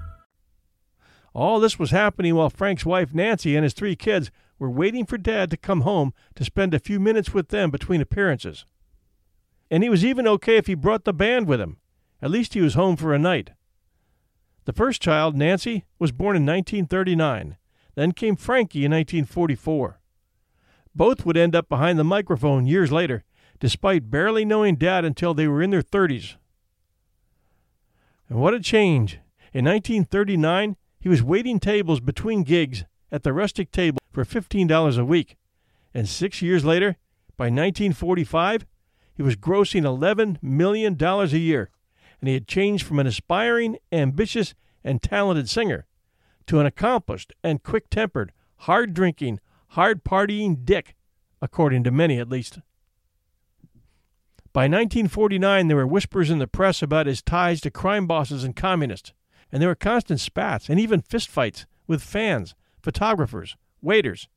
All 1.33 1.59
this 1.59 1.79
was 1.79 1.91
happening 1.91 2.35
while 2.35 2.49
Frank's 2.49 2.85
wife 2.85 3.13
Nancy 3.13 3.55
and 3.55 3.63
his 3.63 3.73
three 3.73 3.95
kids 3.95 4.31
were 4.59 4.69
waiting 4.69 5.05
for 5.05 5.17
Dad 5.17 5.49
to 5.51 5.57
come 5.57 5.81
home 5.81 6.13
to 6.35 6.43
spend 6.43 6.73
a 6.73 6.79
few 6.79 6.99
minutes 6.99 7.33
with 7.33 7.49
them 7.49 7.71
between 7.71 8.01
appearances. 8.01 8.65
And 9.69 9.83
he 9.83 9.89
was 9.89 10.03
even 10.03 10.27
okay 10.27 10.57
if 10.57 10.67
he 10.67 10.75
brought 10.75 11.05
the 11.05 11.13
band 11.13 11.47
with 11.47 11.61
him. 11.61 11.77
At 12.21 12.31
least 12.31 12.53
he 12.53 12.61
was 12.61 12.73
home 12.73 12.97
for 12.97 13.13
a 13.13 13.19
night. 13.19 13.51
The 14.65 14.73
first 14.73 15.01
child, 15.01 15.35
Nancy, 15.35 15.85
was 15.97 16.11
born 16.11 16.35
in 16.35 16.45
1939. 16.45 17.57
Then 17.95 18.11
came 18.11 18.35
Frankie 18.35 18.85
in 18.85 18.91
1944. 18.91 19.99
Both 20.93 21.25
would 21.25 21.37
end 21.37 21.55
up 21.55 21.69
behind 21.69 21.97
the 21.97 22.03
microphone 22.03 22.67
years 22.67 22.91
later, 22.91 23.23
despite 23.59 24.11
barely 24.11 24.45
knowing 24.45 24.75
Dad 24.75 25.05
until 25.05 25.33
they 25.33 25.47
were 25.47 25.61
in 25.61 25.71
their 25.71 25.81
30s. 25.81 26.35
And 28.29 28.39
what 28.39 28.53
a 28.53 28.59
change! 28.59 29.19
In 29.53 29.65
1939, 29.65 30.77
he 31.01 31.09
was 31.09 31.23
waiting 31.23 31.59
tables 31.59 31.99
between 31.99 32.43
gigs 32.43 32.85
at 33.11 33.23
the 33.23 33.33
rustic 33.33 33.71
table 33.71 33.99
for 34.11 34.23
$15 34.23 34.97
a 34.97 35.03
week. 35.03 35.35
And 35.95 36.07
six 36.07 36.43
years 36.43 36.63
later, 36.63 36.95
by 37.35 37.45
1945, 37.45 38.67
he 39.15 39.23
was 39.23 39.35
grossing 39.35 39.81
$11 39.81 40.37
million 40.43 40.95
a 41.03 41.25
year, 41.25 41.71
and 42.19 42.27
he 42.27 42.35
had 42.35 42.47
changed 42.47 42.85
from 42.85 42.99
an 42.99 43.07
aspiring, 43.07 43.77
ambitious, 43.91 44.53
and 44.83 45.01
talented 45.01 45.49
singer 45.49 45.87
to 46.45 46.59
an 46.59 46.67
accomplished 46.67 47.33
and 47.43 47.63
quick 47.63 47.89
tempered, 47.89 48.31
hard 48.57 48.93
drinking, 48.93 49.39
hard 49.69 50.03
partying 50.03 50.63
dick, 50.63 50.95
according 51.41 51.83
to 51.83 51.91
many 51.91 52.19
at 52.19 52.29
least. 52.29 52.59
By 54.53 54.63
1949, 54.63 55.67
there 55.67 55.77
were 55.77 55.87
whispers 55.87 56.29
in 56.29 56.37
the 56.37 56.47
press 56.47 56.83
about 56.83 57.07
his 57.07 57.23
ties 57.23 57.59
to 57.61 57.71
crime 57.71 58.05
bosses 58.05 58.43
and 58.43 58.55
communists 58.55 59.13
and 59.51 59.61
there 59.61 59.69
were 59.69 59.75
constant 59.75 60.19
spats 60.19 60.69
and 60.69 60.79
even 60.79 61.01
fistfights 61.01 61.65
with 61.87 62.01
fans, 62.01 62.55
photographers, 62.81 63.55
waiters. 63.81 64.27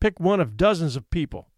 Pick 0.00 0.20
one 0.20 0.40
of 0.40 0.56
dozens 0.56 0.96
of 0.96 1.08
people. 1.10 1.48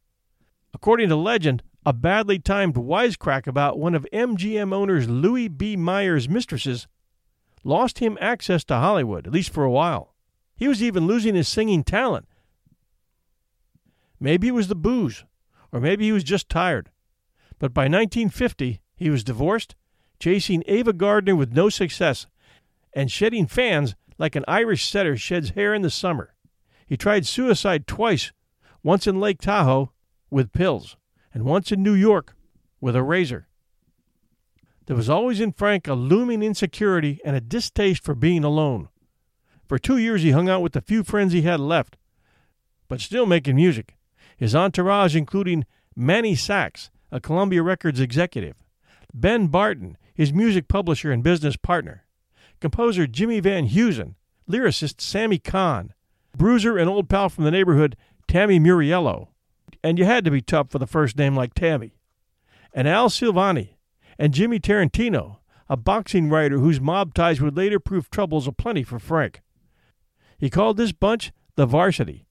According 0.73 1.09
to 1.09 1.17
legend, 1.17 1.63
a 1.85 1.93
badly 1.93 2.39
timed 2.39 2.75
wisecrack 2.75 3.47
about 3.47 3.79
one 3.79 3.95
of 3.95 4.07
MGM 4.13 4.73
owner's 4.73 5.09
Louis 5.09 5.49
B. 5.49 5.77
Mayer's 5.77 6.29
mistresses 6.29 6.87
lost 7.65 7.99
him 7.99 8.19
access 8.21 8.65
to 8.65 8.75
Hollywood, 8.75 9.27
at 9.27 9.33
least 9.33 9.53
for 9.53 9.65
a 9.65 9.71
while. 9.71 10.15
He 10.57 10.69
was 10.69 10.83
even 10.83 11.07
losing 11.07 11.35
his 11.35 11.49
singing 11.49 11.85
talent. 11.85 12.27
Maybe 14.19 14.49
it 14.49 14.55
was 14.55 14.69
the 14.69 14.75
booze, 14.75 15.25
or 15.73 15.81
maybe 15.81 16.05
he 16.05 16.13
was 16.13 16.25
just 16.25 16.49
tired. 16.49 16.91
But 17.59 17.75
by 17.75 17.83
1950, 17.83 18.81
he 18.97 19.11
was 19.11 19.25
divorced, 19.25 19.75
chasing 20.19 20.63
Ava 20.67 20.93
Gardner 20.93 21.37
with 21.37 21.53
no 21.53 21.69
success, 21.69 22.27
and 22.97 23.13
shedding 23.13 23.47
fans 23.47 23.95
like 24.19 24.35
an 24.35 24.45
Irish 24.49 24.89
setter 24.89 25.19
sheds 25.19 25.51
hair 25.51 25.75
in 25.75 25.83
the 25.83 25.91
summer. 25.91 26.35
He 26.87 26.97
tried 26.97 27.27
suicide 27.27 27.87
twice, 27.87 28.33
once 28.83 29.07
in 29.07 29.21
Lake 29.21 29.39
Tahoe 29.39 29.93
with 30.31 30.53
pills, 30.53 30.97
and 31.35 31.45
once 31.45 31.71
in 31.71 31.83
New 31.83 31.93
York 31.93 32.35
with 32.81 32.97
a 32.97 33.03
razor. 33.03 33.49
There 34.87 34.97
was 34.97 35.11
always 35.11 35.41
in 35.41 35.53
Frank 35.53 35.87
a 35.87 35.93
looming 35.93 36.43
insecurity 36.43 37.21
and 37.23 37.37
a 37.37 37.41
distaste 37.41 38.03
for 38.03 38.15
being 38.15 38.45
alone. 38.45 38.89
For 39.69 39.79
two 39.79 39.99
years 39.99 40.23
he 40.23 40.31
hung 40.31 40.49
out 40.49 40.63
with 40.63 40.73
the 40.73 40.81
few 40.81 41.05
friends 41.05 41.35
he 41.35 41.43
had 41.43 41.61
left, 41.61 41.99
but 42.89 43.01
still 43.01 43.27
making 43.27 43.57
music, 43.57 43.97
his 44.39 44.55
entourage 44.55 45.15
including 45.15 45.67
Manny 45.95 46.35
Sachs, 46.35 46.91
a 47.13 47.21
Columbia 47.21 47.63
Records 47.63 48.01
executive, 48.01 48.57
Ben 49.13 49.49
Barton, 49.49 49.99
his 50.15 50.33
music 50.33 50.67
publisher 50.67 51.13
and 51.13 51.23
business 51.23 51.57
partner, 51.57 52.06
composer 52.61 53.07
Jimmy 53.07 53.41
Van 53.41 53.69
Heusen, 53.69 54.15
lyricist 54.49 55.01
Sammy 55.01 55.39
Cahn, 55.39 55.93
bruiser 56.37 56.77
and 56.77 56.89
old 56.89 57.09
pal 57.09 57.29
from 57.29 57.45
the 57.45 57.51
neighborhood 57.51 57.97
Tammy 58.29 58.59
Mauriello, 58.59 59.29
and 59.83 59.99
you 59.99 60.05
had 60.05 60.25
to 60.25 60.31
be 60.31 60.41
tough 60.41 60.71
for 60.71 60.79
the 60.79 60.87
first 60.87 61.17
name 61.17 61.35
like 61.35 61.55
Tammy, 61.55 61.97
and 62.73 62.89
Al 62.89 63.09
Silvani, 63.09 63.77
and 64.19 64.35
Jimmy 64.35 64.59
Tarantino, 64.59 65.39
a 65.69 65.77
boxing 65.77 66.29
writer 66.29 66.59
whose 66.59 66.81
mob 66.81 67.15
ties 67.15 67.41
would 67.41 67.57
later 67.57 67.81
prove 67.81 68.11
troubles 68.11 68.47
aplenty 68.47 68.83
for 68.83 68.99
Frank. 68.99 69.43
He 70.39 70.51
called 70.51 70.77
this 70.77 70.93
bunch 70.93 71.33
the 71.57 71.67
Varsity, 71.67 72.27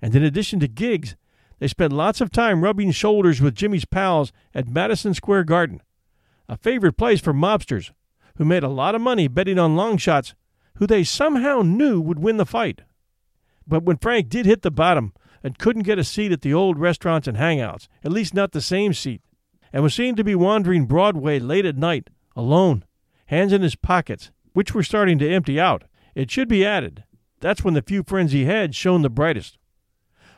and 0.00 0.14
in 0.14 0.22
addition 0.22 0.60
to 0.60 0.68
gigs, 0.68 1.16
they 1.58 1.68
spent 1.68 1.92
lots 1.92 2.20
of 2.20 2.30
time 2.30 2.64
rubbing 2.64 2.90
shoulders 2.90 3.40
with 3.40 3.54
Jimmy's 3.54 3.84
pals 3.84 4.32
at 4.54 4.68
Madison 4.68 5.14
Square 5.14 5.44
Garden, 5.44 5.80
a 6.48 6.56
favorite 6.56 6.96
place 6.96 7.20
for 7.20 7.32
mobsters 7.32 7.92
who 8.36 8.44
made 8.44 8.62
a 8.62 8.68
lot 8.68 8.94
of 8.94 9.00
money 9.00 9.28
betting 9.28 9.58
on 9.58 9.76
long 9.76 9.96
shots 9.96 10.34
who 10.76 10.86
they 10.86 11.04
somehow 11.04 11.62
knew 11.62 12.00
would 12.00 12.18
win 12.18 12.36
the 12.36 12.46
fight. 12.46 12.82
But 13.66 13.84
when 13.84 13.98
Frank 13.98 14.28
did 14.28 14.46
hit 14.46 14.62
the 14.62 14.70
bottom 14.70 15.12
and 15.42 15.58
couldn't 15.58 15.82
get 15.82 15.98
a 15.98 16.04
seat 16.04 16.32
at 16.32 16.42
the 16.42 16.54
old 16.54 16.78
restaurants 16.78 17.28
and 17.28 17.36
hangouts, 17.36 17.88
at 18.04 18.12
least 18.12 18.34
not 18.34 18.52
the 18.52 18.60
same 18.60 18.92
seat, 18.92 19.22
and 19.72 19.82
was 19.82 19.94
seen 19.94 20.16
to 20.16 20.24
be 20.24 20.34
wandering 20.34 20.86
Broadway 20.86 21.38
late 21.38 21.66
at 21.66 21.76
night, 21.76 22.10
alone, 22.36 22.84
hands 23.26 23.52
in 23.52 23.62
his 23.62 23.76
pockets, 23.76 24.30
which 24.52 24.74
were 24.74 24.82
starting 24.82 25.18
to 25.18 25.30
empty 25.30 25.58
out, 25.58 25.84
it 26.14 26.30
should 26.30 26.48
be 26.48 26.64
added, 26.64 27.04
that's 27.40 27.64
when 27.64 27.74
the 27.74 27.82
few 27.82 28.02
friends 28.02 28.32
he 28.32 28.44
had 28.44 28.74
shone 28.74 29.02
the 29.02 29.10
brightest. 29.10 29.58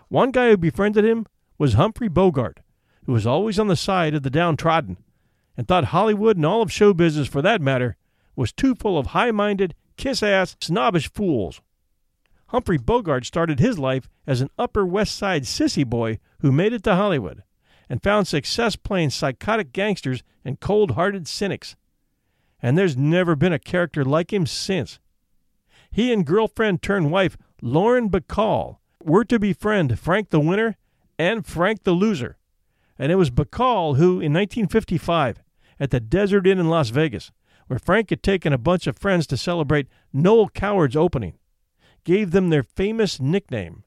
One 0.09 0.31
guy 0.31 0.51
who 0.51 0.57
befriended 0.57 1.05
him 1.05 1.27
was 1.59 1.75
Humphrey 1.75 2.09
Bogart, 2.09 2.61
who 3.05 3.13
was 3.13 3.27
always 3.27 3.59
on 3.59 3.67
the 3.69 3.77
side 3.77 4.15
of 4.15 4.23
the 4.23 4.31
downtrodden 4.31 4.97
and 5.57 5.69
thought 5.69 5.87
Hollywood 5.87 6.37
and 6.37 6.47
all 6.47 6.63
of 6.63 6.73
show 6.73 6.93
business, 6.93 7.29
for 7.29 7.43
that 7.43 7.61
matter, 7.61 7.97
was 8.37 8.53
too 8.53 8.75
full 8.75 8.99
of 8.99 9.09
high 9.09 9.31
minded, 9.31 9.75
kiss 9.97 10.23
ass, 10.23 10.57
snobbish 10.61 11.11
fools. 11.13 11.61
Humphrey 12.49 12.79
Bogart 12.79 13.25
started 13.25 13.59
his 13.59 13.79
life 13.79 14.09
as 14.27 14.41
an 14.41 14.51
Upper 14.59 14.87
West 14.87 15.17
Side 15.17 15.45
sissy 15.45 15.87
boy 15.87 16.19
who 16.41 16.53
made 16.53 16.73
it 16.73 16.83
to 16.85 16.95
Hollywood 16.95 17.43
and 17.89 18.03
found 18.03 18.27
success 18.27 18.77
playing 18.77 19.11
psychotic 19.11 19.73
gangsters 19.73 20.23
and 20.45 20.61
cold 20.61 20.93
hearted 20.93 21.27
cynics. 21.29 21.77
And 22.63 22.79
there's 22.79 22.97
never 22.97 23.37
been 23.37 23.53
a 23.53 23.59
character 23.59 24.05
like 24.05 24.33
him 24.33 24.47
since. 24.47 24.99
He 25.91 26.13
and 26.13 26.27
girlfriend 26.27 26.83
turned 26.83 27.11
wife 27.11 27.37
Lauren 27.63 28.11
Bacall 28.11 28.79
were 29.03 29.25
to 29.25 29.39
befriend 29.39 29.99
Frank 29.99 30.31
the 30.31 30.41
Winner 30.41 30.77
and 31.19 31.47
Frank 31.47 31.85
the 31.85 31.93
Loser. 31.93 32.37
And 32.99 33.11
it 33.13 33.17
was 33.17 33.31
Bacall 33.31 33.97
who, 33.97 34.21
in 34.21 34.33
1955, 34.33 35.43
at 35.79 35.91
the 35.91 36.01
Desert 36.01 36.47
Inn 36.47 36.59
in 36.59 36.69
Las 36.69 36.91
Vegas, 36.91 37.33
where 37.67 37.79
Frank 37.79 38.11
had 38.11 38.23
taken 38.23 38.53
a 38.53 38.59
bunch 38.59 38.87
of 38.87 38.99
friends 38.99 39.27
to 39.29 39.37
celebrate 39.37 39.89
Noel 40.13 40.49
Coward's 40.49 40.97
opening, 40.97 41.39
gave 42.05 42.31
them 42.31 42.51
their 42.51 42.63
famous 42.63 43.21
nickname. 43.21 43.85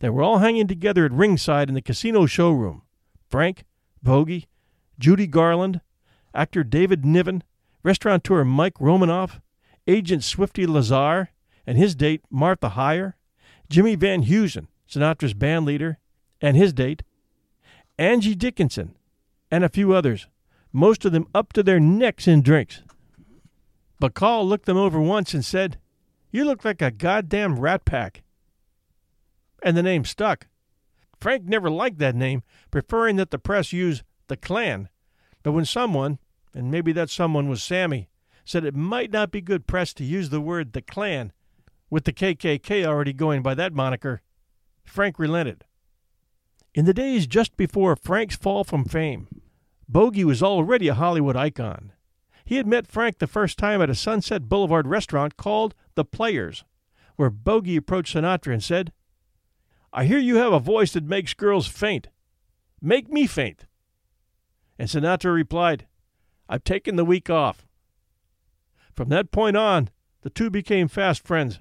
They 0.00 0.10
were 0.10 0.22
all 0.22 0.38
hanging 0.38 0.66
together 0.66 1.06
at 1.06 1.12
ringside 1.12 1.68
in 1.68 1.74
the 1.74 1.82
casino 1.82 2.26
showroom 2.26 2.82
Frank, 3.30 3.64
Bogey, 4.02 4.46
Judy 4.98 5.26
Garland, 5.26 5.80
actor 6.34 6.62
David 6.62 7.04
Niven, 7.04 7.42
restaurateur 7.82 8.44
Mike 8.44 8.78
Romanoff, 8.78 9.40
agent 9.86 10.22
Swifty 10.22 10.66
Lazar, 10.66 11.30
and 11.66 11.78
his 11.78 11.94
date, 11.94 12.22
Martha 12.30 12.70
Hyer, 12.70 13.16
Jimmy 13.68 13.96
Van 13.96 14.22
Heusen, 14.22 14.68
Sinatra's 14.88 15.34
band 15.34 15.66
leader, 15.66 15.98
and 16.40 16.56
his 16.56 16.72
date, 16.72 17.02
Angie 17.98 18.34
Dickinson, 18.34 18.94
and 19.50 19.64
a 19.64 19.68
few 19.68 19.92
others, 19.92 20.28
most 20.72 21.04
of 21.04 21.12
them 21.12 21.26
up 21.34 21.52
to 21.54 21.62
their 21.62 21.80
necks 21.80 22.26
in 22.28 22.42
drinks. 22.42 22.82
Bacall 24.00 24.46
looked 24.46 24.66
them 24.66 24.76
over 24.76 25.00
once 25.00 25.32
and 25.32 25.44
said, 25.44 25.78
You 26.30 26.44
look 26.44 26.64
like 26.64 26.82
a 26.82 26.90
goddamn 26.90 27.58
rat 27.58 27.84
pack. 27.84 28.22
And 29.62 29.76
the 29.76 29.82
name 29.82 30.04
stuck. 30.04 30.48
Frank 31.20 31.44
never 31.44 31.70
liked 31.70 31.98
that 31.98 32.14
name, 32.14 32.42
preferring 32.70 33.16
that 33.16 33.30
the 33.30 33.38
press 33.38 33.72
use 33.72 34.02
the 34.28 34.36
Klan. 34.36 34.88
But 35.42 35.52
when 35.52 35.64
someone, 35.64 36.18
and 36.54 36.70
maybe 36.70 36.92
that 36.92 37.10
someone 37.10 37.48
was 37.48 37.62
Sammy, 37.62 38.08
said 38.44 38.64
it 38.64 38.74
might 38.74 39.10
not 39.10 39.30
be 39.30 39.40
good 39.40 39.66
press 39.66 39.94
to 39.94 40.04
use 40.04 40.28
the 40.28 40.40
word 40.40 40.72
the 40.72 40.82
Klan, 40.82 41.32
with 41.88 42.04
the 42.04 42.12
KKK 42.12 42.84
already 42.84 43.12
going 43.12 43.42
by 43.42 43.54
that 43.54 43.72
moniker, 43.72 44.22
Frank 44.84 45.18
relented. 45.18 45.64
In 46.74 46.84
the 46.84 46.94
days 46.94 47.26
just 47.26 47.56
before 47.56 47.96
Frank's 47.96 48.36
fall 48.36 48.62
from 48.62 48.84
fame, 48.84 49.28
Bogey 49.88 50.24
was 50.24 50.42
already 50.42 50.88
a 50.88 50.94
Hollywood 50.94 51.36
icon. 51.36 51.92
He 52.44 52.56
had 52.56 52.66
met 52.66 52.86
Frank 52.86 53.18
the 53.18 53.26
first 53.26 53.58
time 53.58 53.80
at 53.80 53.90
a 53.90 53.94
Sunset 53.94 54.48
Boulevard 54.48 54.86
restaurant 54.86 55.36
called 55.36 55.74
The 55.94 56.04
Players, 56.04 56.64
where 57.16 57.30
Bogey 57.30 57.76
approached 57.76 58.14
Sinatra 58.14 58.52
and 58.52 58.62
said, 58.62 58.92
I 59.92 60.04
hear 60.04 60.18
you 60.18 60.36
have 60.36 60.52
a 60.52 60.60
voice 60.60 60.92
that 60.92 61.04
makes 61.04 61.34
girls 61.34 61.66
faint. 61.66 62.08
Make 62.82 63.08
me 63.08 63.26
faint. 63.26 63.66
And 64.78 64.88
Sinatra 64.88 65.32
replied, 65.32 65.86
I've 66.48 66.64
taken 66.64 66.96
the 66.96 67.04
week 67.04 67.30
off. 67.30 67.66
From 68.92 69.08
that 69.10 69.30
point 69.30 69.56
on, 69.56 69.90
the 70.22 70.30
two 70.30 70.50
became 70.50 70.88
fast 70.88 71.26
friends, 71.26 71.60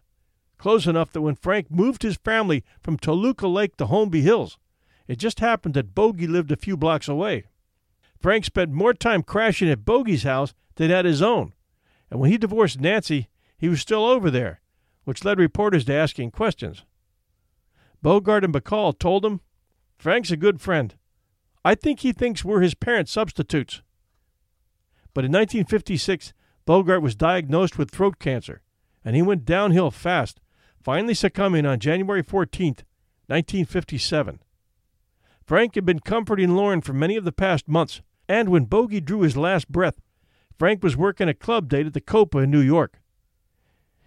close 0.57 0.87
enough 0.87 1.11
that 1.11 1.21
when 1.21 1.35
Frank 1.35 1.71
moved 1.71 2.03
his 2.03 2.17
family 2.17 2.63
from 2.81 2.97
Toluca 2.97 3.47
Lake 3.47 3.77
to 3.77 3.85
Holmby 3.85 4.21
Hills, 4.21 4.57
it 5.07 5.17
just 5.17 5.39
happened 5.39 5.75
that 5.75 5.95
Bogey 5.95 6.27
lived 6.27 6.51
a 6.51 6.57
few 6.57 6.75
blocks 6.75 7.07
away. 7.07 7.45
Frank 8.25 8.43
spent 8.43 8.71
more 8.71 8.95
time 8.95 9.21
crashing 9.21 9.69
at 9.69 9.85
Bogey's 9.85 10.23
house 10.23 10.55
than 10.77 10.89
at 10.89 11.05
his 11.05 11.21
own, 11.21 11.53
and 12.09 12.19
when 12.19 12.31
he 12.31 12.39
divorced 12.39 12.81
Nancy, 12.81 13.29
he 13.55 13.69
was 13.69 13.79
still 13.79 14.03
over 14.03 14.31
there, 14.31 14.61
which 15.03 15.23
led 15.23 15.37
reporters 15.37 15.85
to 15.85 15.93
asking 15.93 16.31
questions. 16.31 16.83
Bogart 18.01 18.43
and 18.43 18.51
Bacall 18.51 18.97
told 18.97 19.23
him, 19.23 19.41
Frank's 19.99 20.31
a 20.31 20.37
good 20.37 20.59
friend. 20.59 20.95
I 21.63 21.75
think 21.75 21.99
he 21.99 22.11
thinks 22.11 22.43
we're 22.43 22.61
his 22.61 22.73
parent 22.73 23.09
substitutes. 23.09 23.83
But 25.13 25.25
in 25.25 25.31
1956, 25.31 26.33
Bogart 26.65 27.03
was 27.03 27.15
diagnosed 27.15 27.77
with 27.77 27.91
throat 27.91 28.17
cancer, 28.17 28.63
and 29.03 29.15
he 29.15 29.21
went 29.21 29.45
downhill 29.45 29.91
fast, 29.91 30.41
finally 30.81 31.13
succumbing 31.13 31.67
on 31.67 31.77
January 31.77 32.23
14, 32.23 32.69
1957. 33.27 34.39
Frank 35.43 35.75
had 35.75 35.85
been 35.85 35.99
comforting 35.99 36.55
Lauren 36.55 36.81
for 36.81 36.93
many 36.93 37.17
of 37.17 37.23
the 37.23 37.31
past 37.31 37.67
months, 37.67 38.01
and 38.27 38.49
when 38.49 38.65
Bogey 38.65 39.01
drew 39.01 39.21
his 39.21 39.37
last 39.37 39.71
breath, 39.71 40.01
Frank 40.57 40.83
was 40.83 40.95
working 40.95 41.27
a 41.27 41.33
club 41.33 41.67
date 41.67 41.85
at 41.85 41.93
the 41.93 42.01
Copa 42.01 42.39
in 42.39 42.51
New 42.51 42.61
York. 42.61 42.99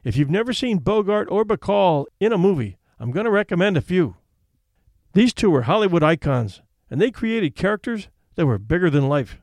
If 0.05 0.17
you've 0.17 0.31
never 0.31 0.53
seen 0.53 0.79
Bogart 0.79 1.29
or 1.31 1.45
Bacall 1.45 2.07
in 2.21 2.33
a 2.33 2.39
movie, 2.39 2.79
I'm 2.99 3.11
going 3.11 3.25
to 3.25 3.31
recommend 3.31 3.77
a 3.77 3.83
few. 3.83 4.17
These 5.13 5.35
two 5.35 5.51
were 5.51 5.63
Hollywood 5.63 6.03
icons, 6.03 6.63
and 6.91 7.01
they 7.01 7.11
created 7.11 7.57
characters 7.57 8.09
that 8.37 8.47
were 8.47 8.59
bigger 8.59 8.89
than 8.89 9.09
life. 9.09 9.41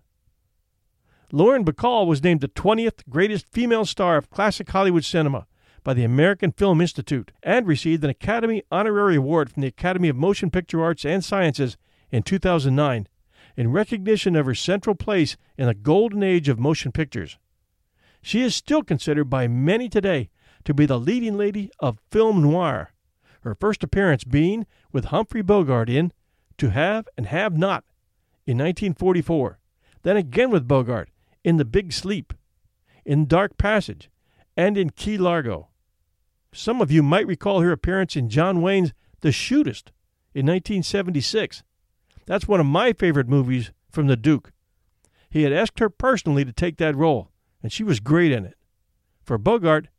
Lauren 1.31 1.65
Bacall 1.65 2.07
was 2.07 2.23
named 2.23 2.41
the 2.41 2.47
20th 2.47 3.07
greatest 3.09 3.45
female 3.51 3.85
star 3.85 4.17
of 4.17 4.29
classic 4.29 4.69
Hollywood 4.69 5.03
cinema 5.03 5.47
by 5.83 5.93
the 5.93 6.03
American 6.03 6.51
Film 6.51 6.81
Institute 6.81 7.31
and 7.43 7.67
received 7.67 8.03
an 8.03 8.09
Academy 8.09 8.63
Honorary 8.71 9.15
Award 9.15 9.51
from 9.51 9.61
the 9.61 9.67
Academy 9.67 10.09
of 10.09 10.15
Motion 10.15 10.49
Picture 10.49 10.83
Arts 10.83 11.05
and 11.05 11.23
Sciences 11.23 11.77
in 12.11 12.23
2009 12.23 13.07
in 13.55 13.71
recognition 13.71 14.35
of 14.35 14.45
her 14.45 14.55
central 14.55 14.95
place 14.95 15.37
in 15.57 15.67
the 15.67 15.73
golden 15.73 16.23
age 16.23 16.49
of 16.49 16.59
motion 16.59 16.91
pictures. 16.91 17.37
She 18.21 18.41
is 18.41 18.55
still 18.55 18.83
considered 18.83 19.29
by 19.29 19.47
many 19.47 19.87
today 19.87 20.29
to 20.63 20.73
be 20.73 20.85
the 20.85 20.99
leading 20.99 21.37
lady 21.37 21.69
of 21.79 21.99
film 22.09 22.41
noir, 22.41 22.91
her 23.41 23.55
first 23.55 23.83
appearance 23.83 24.23
being 24.23 24.65
with 24.91 25.05
Humphrey 25.05 25.41
Bogart 25.41 25.89
in 25.89 26.11
To 26.57 26.69
Have 26.69 27.07
and 27.15 27.27
Have 27.27 27.57
Not 27.57 27.83
in 28.45 28.57
1944, 28.57 29.59
then 30.03 30.17
again 30.17 30.49
with 30.49 30.67
Bogart 30.67 31.09
in 31.43 31.57
The 31.57 31.65
Big 31.65 31.93
Sleep, 31.93 32.33
in 33.05 33.27
Dark 33.27 33.57
Passage, 33.57 34.09
and 34.57 34.77
in 34.77 34.89
Key 34.89 35.17
Largo. 35.17 35.69
Some 36.51 36.81
of 36.81 36.91
you 36.91 37.03
might 37.03 37.27
recall 37.27 37.61
her 37.61 37.71
appearance 37.71 38.15
in 38.15 38.29
John 38.29 38.61
Wayne's 38.61 38.93
The 39.21 39.29
Shootist 39.29 39.91
in 40.33 40.45
1976. 40.47 41.63
That's 42.25 42.47
one 42.47 42.59
of 42.59 42.65
my 42.65 42.93
favorite 42.93 43.29
movies 43.29 43.71
from 43.91 44.07
the 44.07 44.17
Duke. 44.17 44.51
He 45.29 45.43
had 45.43 45.53
asked 45.53 45.79
her 45.79 45.89
personally 45.89 46.45
to 46.45 46.53
take 46.53 46.77
that 46.77 46.95
role, 46.95 47.29
and 47.61 47.71
she 47.71 47.83
was 47.83 47.99
great 47.99 48.31
in 48.31 48.45
it. 48.45 48.55
For 49.23 49.37
Bogart, 49.37 49.89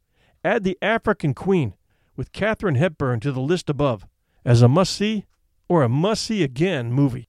add 0.44 0.64
The 0.64 0.78
African 0.80 1.34
Queen 1.34 1.74
with 2.16 2.32
Katharine 2.32 2.76
Hepburn 2.76 3.20
to 3.20 3.32
the 3.32 3.40
list 3.40 3.68
above 3.68 4.06
as 4.44 4.62
a 4.62 4.68
must 4.68 4.94
see 4.94 5.26
or 5.68 5.82
a 5.82 5.88
must 5.88 6.24
see 6.24 6.42
again 6.42 6.92
movie. 6.92 7.28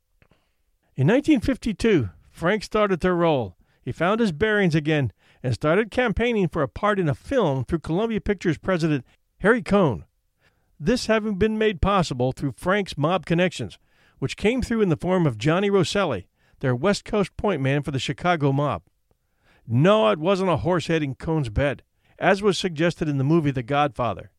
In 0.96 1.08
1952, 1.08 2.10
Frank 2.32 2.64
started 2.64 3.00
the 3.00 3.14
role. 3.14 3.56
He 3.84 3.92
found 3.92 4.20
his 4.20 4.32
bearings 4.32 4.76
again 4.76 5.12
and 5.44 5.54
started 5.54 5.92
campaigning 5.92 6.48
for 6.48 6.62
a 6.62 6.68
part 6.68 7.00
in 7.00 7.10
a 7.10 7.16
film 7.16 7.66
through 7.66 7.80
Columbia 7.80 8.22
Pictures 8.22 8.58
president 8.58 9.06
Harry 9.40 9.62
Cohn. 9.62 10.06
This 10.80 11.08
having 11.08 11.36
been 11.36 11.58
made 11.58 11.82
possible 11.82 12.32
through 12.32 12.54
Frank's 12.58 12.98
mob 12.98 13.26
connections, 13.26 13.78
which 14.20 14.38
came 14.38 14.62
through 14.62 14.82
in 14.82 14.90
the 14.90 14.98
form 14.98 15.26
of 15.28 15.38
Johnny 15.38 15.70
Rosselli, 15.70 16.28
their 16.60 16.76
West 16.76 17.06
Coast 17.06 17.36
point 17.38 17.62
man 17.62 17.84
for 17.84 17.92
the 17.92 18.00
Chicago 18.00 18.52
mob. 18.52 18.84
No, 19.68 20.10
it 20.10 20.20
wasn't 20.20 20.50
a 20.50 20.58
horse 20.58 20.88
head 20.88 21.04
in 21.04 21.16
Cohn's 21.16 21.50
bed, 21.50 21.84
as 22.18 22.42
was 22.42 22.58
suggested 22.58 23.08
in 23.08 23.18
the 23.18 23.24
movie 23.24 23.52
The 23.52 23.64
Godfather. 23.64 24.32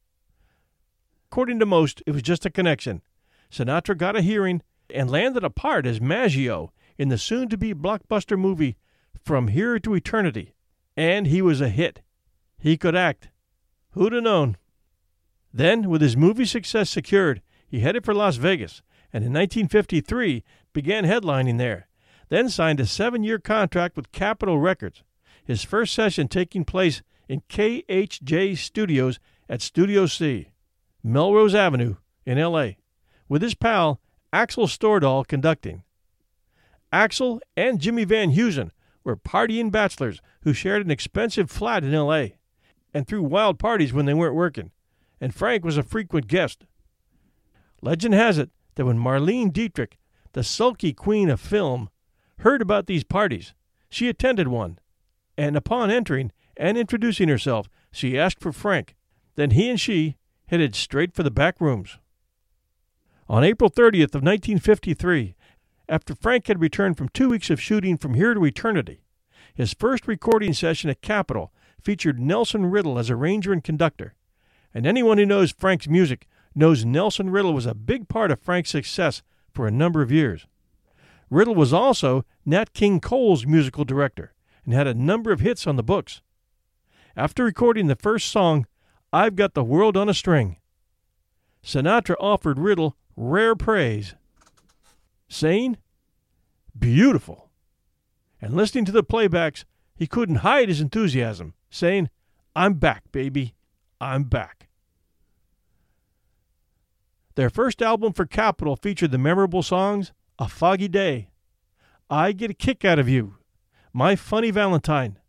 According 1.31 1.59
to 1.61 1.67
most, 1.67 2.03
it 2.07 2.13
was 2.13 2.23
just 2.23 2.47
a 2.47 2.51
connection. 2.51 3.03
Sinatra 3.51 3.97
got 3.97 4.17
a 4.17 4.23
hearing 4.23 4.63
and 4.93 5.11
landed 5.11 5.45
a 5.45 5.51
part 5.51 5.87
as 5.87 6.01
Maggio 6.01 6.73
in 6.97 7.09
the 7.09 7.19
soon 7.19 7.49
to 7.49 7.59
be 7.59 7.75
blockbuster 7.75 8.39
movie 8.39 8.77
From 9.23 9.49
Here 9.49 9.79
to 9.79 9.95
Eternity, 9.95 10.55
and 10.97 11.27
he 11.27 11.43
was 11.43 11.61
a 11.61 11.69
hit. 11.69 12.01
He 12.59 12.77
could 12.77 12.97
act. 12.97 13.29
Who'd 13.91 14.13
have 14.13 14.23
known? 14.23 14.57
Then, 15.53 15.89
with 15.89 16.01
his 16.01 16.17
movie 16.17 16.45
success 16.45 16.91
secured, 16.91 17.43
he 17.67 17.81
headed 17.81 18.05
for 18.05 18.15
Las 18.15 18.37
Vegas, 18.37 18.83
and 19.13 19.25
in 19.25 19.33
1953 19.33 20.45
began 20.73 21.05
headlining 21.05 21.59
there. 21.59 21.89
Then 22.29 22.49
signed 22.49 22.81
a 22.81 22.87
seven 22.87 23.23
year 23.23 23.39
contract 23.39 23.97
with 23.97 24.13
Capitol 24.13 24.59
Records, 24.59 25.03
his 25.45 25.65
first 25.65 25.95
session 25.95 26.29
taking 26.29 26.65
place 26.65 27.03
in 27.29 27.43
KHJ 27.49 28.57
Studios 28.57 29.19
at 29.49 29.63
Studio 29.63 30.07
C, 30.07 30.51
Melrose 31.03 31.55
Avenue 31.55 31.97
in 32.27 32.39
LA, 32.39 32.71
with 33.29 33.43
his 33.43 33.55
pal 33.55 34.01
Axel 34.33 34.67
Stordahl 34.67 35.27
conducting. 35.27 35.85
Axel 36.93 37.41
and 37.57 37.81
Jimmy 37.81 38.05
Van 38.05 38.33
Heusen 38.33 38.71
were 39.05 39.17
partying 39.17 39.71
bachelors 39.71 40.21
who 40.43 40.53
shared 40.53 40.85
an 40.85 40.91
expensive 40.91 41.51
flat 41.51 41.83
in 41.83 41.93
LA 41.93 42.27
and 42.93 43.07
threw 43.07 43.23
wild 43.23 43.59
parties 43.59 43.93
when 43.93 44.07
they 44.07 44.15
weren't 44.15 44.35
working, 44.35 44.71
and 45.21 45.35
Frank 45.35 45.65
was 45.65 45.77
a 45.77 45.83
frequent 45.83 46.27
guest. 46.27 46.67
Legend 47.81 48.15
has 48.15 48.39
it 48.39 48.51
that 48.79 48.87
when 48.87 48.97
Marlene 48.97 49.53
Dietrich, 49.53 49.99
the 50.35 50.45
sulky 50.45 50.93
queen 50.93 51.29
of 51.31 51.41
film, 51.41 51.91
heard 52.39 52.63
about 52.63 52.87
these 52.87 53.03
parties, 53.03 53.53
she 53.91 54.09
attended 54.09 54.47
one, 54.47 54.79
and 55.37 55.57
upon 55.57 55.91
entering 55.91 56.31
and 56.57 56.79
introducing 56.79 57.29
herself, 57.29 57.69
she 57.91 58.17
asked 58.17 58.39
for 58.39 58.53
Frank. 58.53 58.95
Then 59.35 59.51
he 59.51 59.69
and 59.69 59.81
she 59.81 60.15
headed 60.47 60.77
straight 60.77 61.13
for 61.13 61.25
the 61.25 61.31
back 61.33 61.61
rooms. 61.61 61.99
On 63.29 63.43
April 63.43 63.69
30th 63.69 64.15
of 64.15 64.23
1953, 64.23 65.35
after 65.89 66.15
Frank 66.15 66.47
had 66.47 66.61
returned 66.61 66.97
from 66.97 67.09
two 67.09 67.31
weeks 67.31 67.51
of 67.51 67.61
shooting 67.61 67.99
from 67.99 68.15
here 68.15 68.33
to 68.33 68.47
eternity, 68.47 69.03
his 69.53 69.75
first 69.75 70.07
recording 70.07 70.53
session 70.53 70.89
at 70.89 71.03
Capitol 71.03 71.53
featured 71.83 72.21
Nelson 72.21 72.67
Riddle 72.67 72.97
as 72.97 73.11
arranger 73.11 73.53
and 73.53 73.65
conductor. 73.65 74.15
And 74.73 74.87
anyone 74.87 75.19
who 75.19 75.27
knows 75.27 75.51
Frank's 75.51 75.89
music 75.89 76.29
knows 76.55 76.85
Nelson 76.85 77.31
Riddle 77.31 77.55
was 77.55 77.67
a 77.67 77.75
big 77.75 78.09
part 78.09 78.31
of 78.31 78.41
Frank's 78.41 78.71
success 78.71 79.23
for 79.53 79.67
a 79.67 79.73
number 79.73 80.03
of 80.03 80.13
years. 80.13 80.47
Riddle 81.31 81.55
was 81.55 81.73
also 81.73 82.25
Nat 82.47 82.73
King 82.73 83.01
Cole's 83.01 83.47
musical 83.47 83.85
director 83.85 84.33
and 84.65 84.73
had 84.73 84.87
a 84.87 84.95
number 84.95 85.33
of 85.33 85.41
hits 85.41 85.67
on 85.67 85.77
the 85.77 85.83
books. 85.83 86.23
After 87.17 87.45
recording 87.45 87.87
the 87.87 87.97
first 87.97 88.29
song, 88.29 88.67
I've 89.13 89.37
Got 89.37 89.55
the 89.55 89.65
World 89.65 89.97
on 89.97 90.09
a 90.09 90.15
String, 90.15 90.57
Sinatra 91.63 92.17
offered 92.21 92.59
Riddle 92.59 92.97
rare 93.17 93.55
praise, 93.55 94.15
saying, 95.29 95.77
Beautiful. 96.79 97.51
And 98.41 98.55
listening 98.55 98.85
to 98.87 98.93
the 98.93 99.03
playbacks, 99.03 99.65
he 99.95 100.07
couldn't 100.07 100.37
hide 100.37 100.69
his 100.69 100.81
enthusiasm, 100.81 101.55
saying, 101.71 102.09
I'm 102.55 102.75
back, 102.75 103.11
baby. 103.11 103.55
I'm 104.01 104.25
back. 104.25 104.68
Their 107.39 107.51
first 107.51 107.81
album 107.81 108.15
for 108.15 108.27
Capitol 108.27 108.75
featured 108.75 109.13
the 109.13 109.17
memorable 109.17 109.63
songs 109.63 110.11
A 110.41 110.49
Foggy 110.49 110.89
Day, 110.89 111.29
I 112.11 112.33
Get 112.33 112.51
a 112.51 112.53
Kick 112.53 112.85
Out 112.85 112.99
of 112.99 113.09
You, 113.09 113.37
My 113.93 114.17
Funny 114.17 114.51
Valentine, 114.51 115.21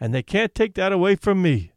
and 0.00 0.14
They 0.14 0.22
Can't 0.22 0.54
Take 0.54 0.72
That 0.76 0.90
Away 0.90 1.16
from 1.16 1.42
Me. 1.42 1.72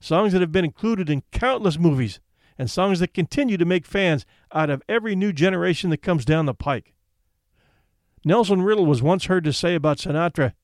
Songs 0.00 0.32
that 0.32 0.40
have 0.40 0.50
been 0.50 0.64
included 0.64 1.10
in 1.10 1.24
countless 1.30 1.78
movies, 1.78 2.20
and 2.56 2.70
songs 2.70 3.00
that 3.00 3.12
continue 3.12 3.58
to 3.58 3.66
make 3.66 3.84
fans 3.84 4.24
out 4.54 4.70
of 4.70 4.82
every 4.88 5.14
new 5.14 5.34
generation 5.34 5.90
that 5.90 6.00
comes 6.00 6.24
down 6.24 6.46
the 6.46 6.54
pike. 6.54 6.94
Nelson 8.24 8.62
Riddle 8.62 8.86
was 8.86 9.02
once 9.02 9.26
heard 9.26 9.44
to 9.44 9.52
say 9.52 9.74
about 9.74 9.98
Sinatra 9.98 10.54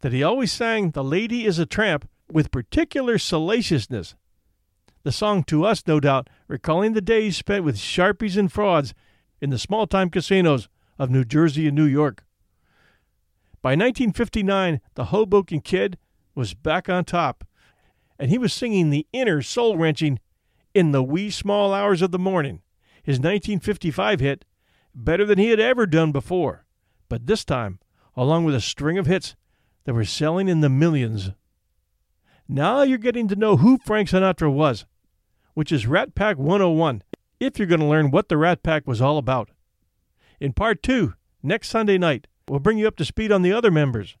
that 0.00 0.12
he 0.12 0.22
always 0.22 0.52
sang 0.52 0.90
The 0.90 1.02
Lady 1.02 1.46
is 1.46 1.58
a 1.58 1.64
Tramp 1.64 2.06
with 2.30 2.50
particular 2.50 3.16
salaciousness. 3.16 4.14
The 5.08 5.12
song 5.12 5.42
to 5.44 5.64
us, 5.64 5.84
no 5.86 6.00
doubt, 6.00 6.28
recalling 6.48 6.92
the 6.92 7.00
days 7.00 7.38
spent 7.38 7.64
with 7.64 7.78
sharpies 7.78 8.36
and 8.36 8.52
frauds 8.52 8.92
in 9.40 9.48
the 9.48 9.58
small 9.58 9.86
time 9.86 10.10
casinos 10.10 10.68
of 10.98 11.08
New 11.08 11.24
Jersey 11.24 11.66
and 11.66 11.74
New 11.74 11.86
York. 11.86 12.26
By 13.62 13.70
1959, 13.70 14.82
the 14.96 15.06
Hoboken 15.06 15.62
Kid 15.62 15.96
was 16.34 16.52
back 16.52 16.90
on 16.90 17.06
top, 17.06 17.46
and 18.18 18.30
he 18.30 18.36
was 18.36 18.52
singing 18.52 18.90
the 18.90 19.06
inner 19.10 19.40
soul 19.40 19.78
wrenching 19.78 20.18
In 20.74 20.92
the 20.92 21.02
Wee 21.02 21.30
Small 21.30 21.72
Hours 21.72 22.02
of 22.02 22.10
the 22.10 22.18
Morning, 22.18 22.60
his 23.02 23.14
1955 23.14 24.20
hit, 24.20 24.44
better 24.94 25.24
than 25.24 25.38
he 25.38 25.48
had 25.48 25.58
ever 25.58 25.86
done 25.86 26.12
before, 26.12 26.66
but 27.08 27.26
this 27.26 27.46
time, 27.46 27.78
along 28.14 28.44
with 28.44 28.54
a 28.54 28.60
string 28.60 28.98
of 28.98 29.06
hits 29.06 29.36
that 29.84 29.94
were 29.94 30.04
selling 30.04 30.48
in 30.48 30.60
the 30.60 30.68
millions. 30.68 31.30
Now 32.46 32.82
you're 32.82 32.98
getting 32.98 33.26
to 33.28 33.36
know 33.36 33.56
who 33.56 33.78
Frank 33.78 34.10
Sinatra 34.10 34.52
was, 34.52 34.84
which 35.58 35.72
is 35.72 35.88
Rat 35.88 36.14
Pack 36.14 36.38
101, 36.38 37.02
if 37.40 37.58
you're 37.58 37.66
going 37.66 37.80
to 37.80 37.84
learn 37.84 38.12
what 38.12 38.28
the 38.28 38.36
Rat 38.36 38.62
Pack 38.62 38.86
was 38.86 39.02
all 39.02 39.18
about. 39.18 39.50
In 40.38 40.52
part 40.52 40.84
two, 40.84 41.14
next 41.42 41.68
Sunday 41.68 41.98
night, 41.98 42.28
we'll 42.46 42.60
bring 42.60 42.78
you 42.78 42.86
up 42.86 42.94
to 42.94 43.04
speed 43.04 43.32
on 43.32 43.42
the 43.42 43.52
other 43.52 43.72
members 43.72 44.16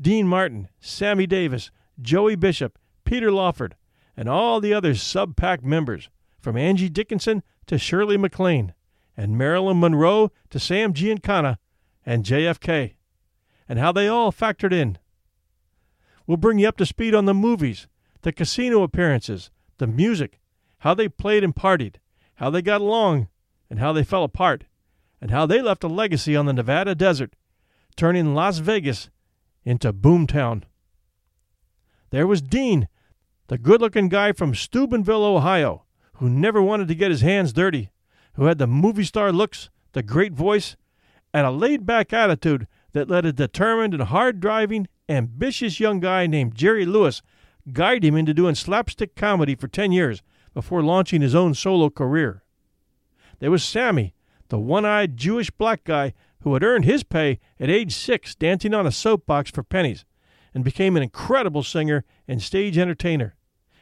Dean 0.00 0.26
Martin, 0.26 0.68
Sammy 0.80 1.24
Davis, 1.24 1.70
Joey 2.00 2.34
Bishop, 2.34 2.80
Peter 3.04 3.30
Lawford, 3.30 3.76
and 4.16 4.28
all 4.28 4.60
the 4.60 4.74
other 4.74 4.96
sub 4.96 5.36
pack 5.36 5.62
members, 5.62 6.10
from 6.40 6.56
Angie 6.56 6.88
Dickinson 6.88 7.44
to 7.68 7.78
Shirley 7.78 8.16
MacLaine, 8.16 8.74
and 9.16 9.38
Marilyn 9.38 9.78
Monroe 9.78 10.32
to 10.50 10.58
Sam 10.58 10.92
Giancana 10.92 11.58
and 12.04 12.24
JFK, 12.24 12.94
and 13.68 13.78
how 13.78 13.92
they 13.92 14.08
all 14.08 14.32
factored 14.32 14.72
in. 14.72 14.98
We'll 16.26 16.38
bring 16.38 16.58
you 16.58 16.66
up 16.66 16.76
to 16.78 16.86
speed 16.86 17.14
on 17.14 17.26
the 17.26 17.34
movies, 17.34 17.86
the 18.22 18.32
casino 18.32 18.82
appearances, 18.82 19.52
the 19.78 19.86
music, 19.86 20.40
how 20.82 20.94
they 20.94 21.08
played 21.08 21.44
and 21.44 21.54
partied, 21.54 21.96
how 22.34 22.50
they 22.50 22.60
got 22.60 22.80
along, 22.80 23.28
and 23.70 23.78
how 23.78 23.92
they 23.92 24.02
fell 24.02 24.24
apart, 24.24 24.64
and 25.20 25.30
how 25.30 25.46
they 25.46 25.62
left 25.62 25.84
a 25.84 25.88
legacy 25.88 26.34
on 26.34 26.44
the 26.44 26.52
Nevada 26.52 26.92
desert, 26.92 27.36
turning 27.94 28.34
Las 28.34 28.58
Vegas 28.58 29.08
into 29.64 29.92
Boomtown. 29.92 30.64
There 32.10 32.26
was 32.26 32.42
Dean, 32.42 32.88
the 33.46 33.58
good 33.58 33.80
looking 33.80 34.08
guy 34.08 34.32
from 34.32 34.56
Steubenville, 34.56 35.24
Ohio, 35.24 35.84
who 36.14 36.28
never 36.28 36.60
wanted 36.60 36.88
to 36.88 36.96
get 36.96 37.12
his 37.12 37.20
hands 37.20 37.52
dirty, 37.52 37.90
who 38.34 38.46
had 38.46 38.58
the 38.58 38.66
movie 38.66 39.04
star 39.04 39.30
looks, 39.30 39.70
the 39.92 40.02
great 40.02 40.32
voice, 40.32 40.76
and 41.32 41.46
a 41.46 41.52
laid 41.52 41.86
back 41.86 42.12
attitude 42.12 42.66
that 42.92 43.08
let 43.08 43.24
a 43.24 43.32
determined 43.32 43.94
and 43.94 44.02
hard 44.02 44.40
driving, 44.40 44.88
ambitious 45.08 45.78
young 45.78 46.00
guy 46.00 46.26
named 46.26 46.56
Jerry 46.56 46.84
Lewis 46.84 47.22
guide 47.72 48.04
him 48.04 48.16
into 48.16 48.34
doing 48.34 48.56
slapstick 48.56 49.14
comedy 49.14 49.54
for 49.54 49.68
10 49.68 49.92
years 49.92 50.24
before 50.54 50.82
launching 50.82 51.22
his 51.22 51.34
own 51.34 51.54
solo 51.54 51.90
career. 51.90 52.42
There 53.38 53.50
was 53.50 53.64
Sammy, 53.64 54.14
the 54.48 54.58
one 54.58 54.84
eyed 54.84 55.16
Jewish 55.16 55.50
black 55.50 55.84
guy 55.84 56.14
who 56.42 56.54
had 56.54 56.62
earned 56.62 56.84
his 56.84 57.02
pay 57.02 57.40
at 57.58 57.70
age 57.70 57.94
six 57.94 58.34
dancing 58.34 58.74
on 58.74 58.86
a 58.86 58.92
soapbox 58.92 59.50
for 59.50 59.62
pennies 59.62 60.04
and 60.54 60.64
became 60.64 60.96
an 60.96 61.02
incredible 61.02 61.62
singer 61.62 62.04
and 62.28 62.42
stage 62.42 62.76
entertainer, 62.76 63.34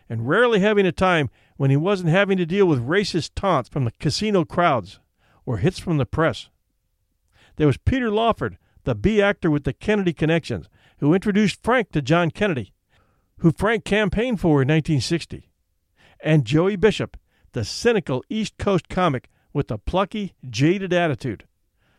and 0.08 0.28
rarely 0.28 0.60
having 0.60 0.86
a 0.86 0.92
time 0.92 1.28
when 1.56 1.70
he 1.70 1.76
wasn't 1.76 2.10
having 2.10 2.36
to 2.36 2.46
deal 2.46 2.66
with 2.66 2.86
racist 2.86 3.32
taunts 3.34 3.68
from 3.68 3.84
the 3.84 3.90
casino 3.92 4.44
crowds 4.44 5.00
or 5.44 5.58
hits 5.58 5.78
from 5.78 5.96
the 5.96 6.06
press. 6.06 6.48
There 7.56 7.66
was 7.66 7.76
Peter 7.76 8.10
Lawford, 8.10 8.56
the 8.84 8.94
B 8.94 9.20
actor 9.20 9.50
with 9.50 9.64
the 9.64 9.72
Kennedy 9.72 10.12
connections, 10.12 10.68
who 10.98 11.14
introduced 11.14 11.62
Frank 11.62 11.92
to 11.92 12.00
John 12.00 12.30
Kennedy, 12.30 12.72
who 13.38 13.52
Frank 13.52 13.84
campaigned 13.84 14.40
for 14.40 14.62
in 14.62 14.68
1960. 14.68 15.49
And 16.22 16.44
Joey 16.44 16.76
Bishop, 16.76 17.16
the 17.52 17.64
cynical 17.64 18.22
East 18.28 18.58
Coast 18.58 18.88
comic 18.88 19.28
with 19.52 19.70
a 19.70 19.78
plucky, 19.78 20.34
jaded 20.48 20.92
attitude, 20.92 21.44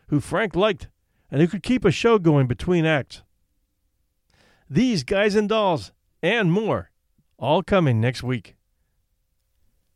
who 0.08 0.20
Frank 0.20 0.56
liked 0.56 0.88
and 1.30 1.40
who 1.40 1.48
could 1.48 1.62
keep 1.62 1.84
a 1.84 1.90
show 1.90 2.18
going 2.18 2.46
between 2.46 2.86
acts. 2.86 3.22
These 4.68 5.04
guys 5.04 5.34
and 5.34 5.48
dolls, 5.48 5.92
and 6.22 6.52
more, 6.52 6.90
all 7.38 7.62
coming 7.62 8.00
next 8.00 8.22
week. 8.22 8.54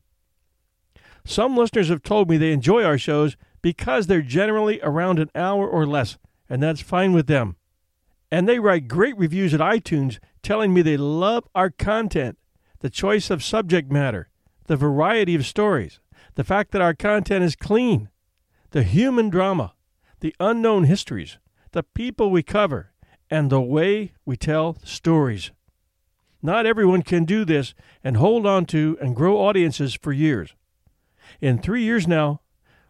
Some 1.26 1.58
listeners 1.58 1.90
have 1.90 2.04
told 2.04 2.30
me 2.30 2.38
they 2.38 2.52
enjoy 2.52 2.84
our 2.84 2.98
shows 2.98 3.38
because 3.62 4.08
they're 4.08 4.22
generally 4.22 4.80
around 4.82 5.20
an 5.20 5.30
hour 5.34 5.68
or 5.68 5.86
less, 5.86 6.18
and 6.50 6.62
that's 6.62 6.82
fine 6.82 7.14
with 7.14 7.28
them. 7.28 7.56
And 8.34 8.50
they 8.50 8.58
write 8.58 8.88
great 8.88 9.16
reviews 9.16 9.54
at 9.54 9.60
iTunes 9.60 10.18
telling 10.42 10.74
me 10.74 10.82
they 10.82 10.98
love 10.98 11.48
our 11.54 11.70
content, 11.70 12.40
the 12.80 12.90
choice 12.90 13.30
of 13.30 13.44
subject 13.44 13.92
matter, 13.92 14.28
the 14.66 14.76
variety 14.76 15.36
of 15.36 15.46
stories, 15.46 16.00
the 16.34 16.44
fact 16.44 16.72
that 16.72 16.82
our 16.82 16.96
content 16.96 17.44
is 17.44 17.56
clean, 17.56 18.10
the 18.72 18.82
human 18.82 19.30
drama, 19.30 19.76
the 20.22 20.34
unknown 20.40 20.86
histories, 20.86 21.38
the 21.74 21.84
people 21.84 22.32
we 22.32 22.42
cover, 22.42 22.92
and 23.30 23.52
the 23.52 23.62
way 23.62 24.14
we 24.26 24.36
tell 24.36 24.80
stories. 24.84 25.52
Not 26.42 26.66
everyone 26.66 27.04
can 27.04 27.26
do 27.26 27.46
this 27.46 27.76
and 28.04 28.18
hold 28.18 28.48
on 28.48 28.66
to 28.66 28.98
and 29.00 29.16
grow 29.16 29.38
audiences 29.38 29.94
for 29.94 30.12
years. 30.12 30.56
In 31.40 31.60
three 31.60 31.84
years 31.84 32.08
now, 32.08 32.42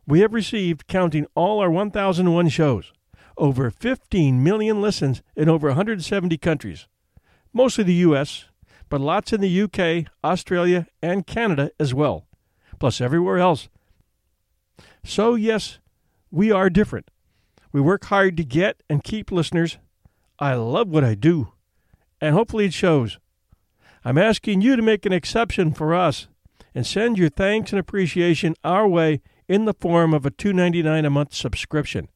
we 0.08 0.22
have 0.22 0.34
received, 0.34 0.88
counting 0.88 1.28
all 1.36 1.60
our 1.60 1.70
1001 1.70 2.48
shows, 2.48 2.94
over 3.38 3.70
15 3.70 4.44
million 4.44 4.82
listens 4.82 5.22
in 5.36 5.50
over 5.50 5.68
170 5.70 6.38
countries, 6.38 6.88
mostly 7.52 7.84
the 7.84 7.94
U.S., 7.94 8.46
but 8.90 9.02
lots 9.02 9.34
in 9.34 9.42
the 9.42 9.62
UK, 9.62 10.12
Australia, 10.24 10.88
and 11.02 11.26
Canada 11.26 11.72
as 11.80 11.94
well, 11.94 12.26
plus 12.80 13.02
everywhere 13.02 13.40
else. 13.40 13.70
So, 15.04 15.36
yes, 15.36 15.80
we 16.30 16.52
are 16.52 16.70
different. 16.70 17.10
We 17.72 17.82
work 17.82 18.06
hard 18.06 18.38
to 18.38 18.44
get 18.44 18.84
and 18.90 19.04
keep 19.04 19.32
listeners. 19.32 19.78
I 20.40 20.54
love 20.54 20.90
what 20.90 21.04
I 21.04 21.16
do, 21.16 21.54
and 22.22 22.36
hopefully 22.36 22.66
it 22.66 22.74
shows. 22.74 23.18
I'm 24.06 24.18
asking 24.18 24.62
you 24.62 24.76
to 24.76 24.82
make 24.82 25.06
an 25.06 25.14
exception 25.14 25.74
for 25.74 25.96
us 25.96 26.28
and 26.76 26.86
send 26.86 27.18
your 27.18 27.30
thanks 27.30 27.72
and 27.72 27.80
appreciation 27.80 28.56
our 28.64 28.88
way 28.88 29.22
in 29.48 29.66
the 29.66 29.74
form 29.74 30.14
of 30.14 30.26
a 30.26 30.32
$2.99 30.32 31.06
a 31.06 31.10
month 31.10 31.34
subscription. 31.34 32.10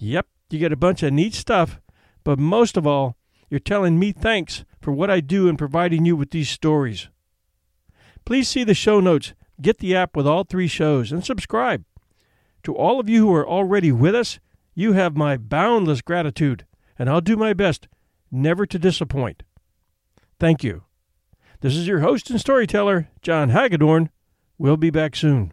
Yep, 0.00 0.26
you 0.50 0.58
get 0.60 0.72
a 0.72 0.76
bunch 0.76 1.02
of 1.02 1.12
neat 1.12 1.34
stuff, 1.34 1.80
but 2.22 2.38
most 2.38 2.76
of 2.76 2.86
all, 2.86 3.16
you're 3.50 3.58
telling 3.58 3.98
me 3.98 4.12
thanks 4.12 4.64
for 4.80 4.92
what 4.92 5.10
I 5.10 5.20
do 5.20 5.48
in 5.48 5.56
providing 5.56 6.04
you 6.04 6.14
with 6.14 6.30
these 6.30 6.48
stories. 6.48 7.08
Please 8.24 8.48
see 8.48 8.62
the 8.62 8.74
show 8.74 9.00
notes, 9.00 9.34
get 9.60 9.78
the 9.78 9.96
app 9.96 10.14
with 10.14 10.26
all 10.26 10.44
three 10.44 10.68
shows, 10.68 11.10
and 11.10 11.24
subscribe. 11.24 11.84
To 12.62 12.76
all 12.76 13.00
of 13.00 13.08
you 13.08 13.26
who 13.26 13.34
are 13.34 13.48
already 13.48 13.90
with 13.90 14.14
us, 14.14 14.38
you 14.74 14.92
have 14.92 15.16
my 15.16 15.36
boundless 15.36 16.00
gratitude, 16.00 16.64
and 16.96 17.10
I'll 17.10 17.20
do 17.20 17.36
my 17.36 17.52
best 17.52 17.88
never 18.30 18.66
to 18.66 18.78
disappoint. 18.78 19.42
Thank 20.38 20.62
you. 20.62 20.84
This 21.60 21.74
is 21.74 21.88
your 21.88 22.00
host 22.00 22.30
and 22.30 22.40
storyteller, 22.40 23.08
John 23.20 23.48
Hagedorn. 23.48 24.10
We'll 24.58 24.76
be 24.76 24.90
back 24.90 25.16
soon. 25.16 25.52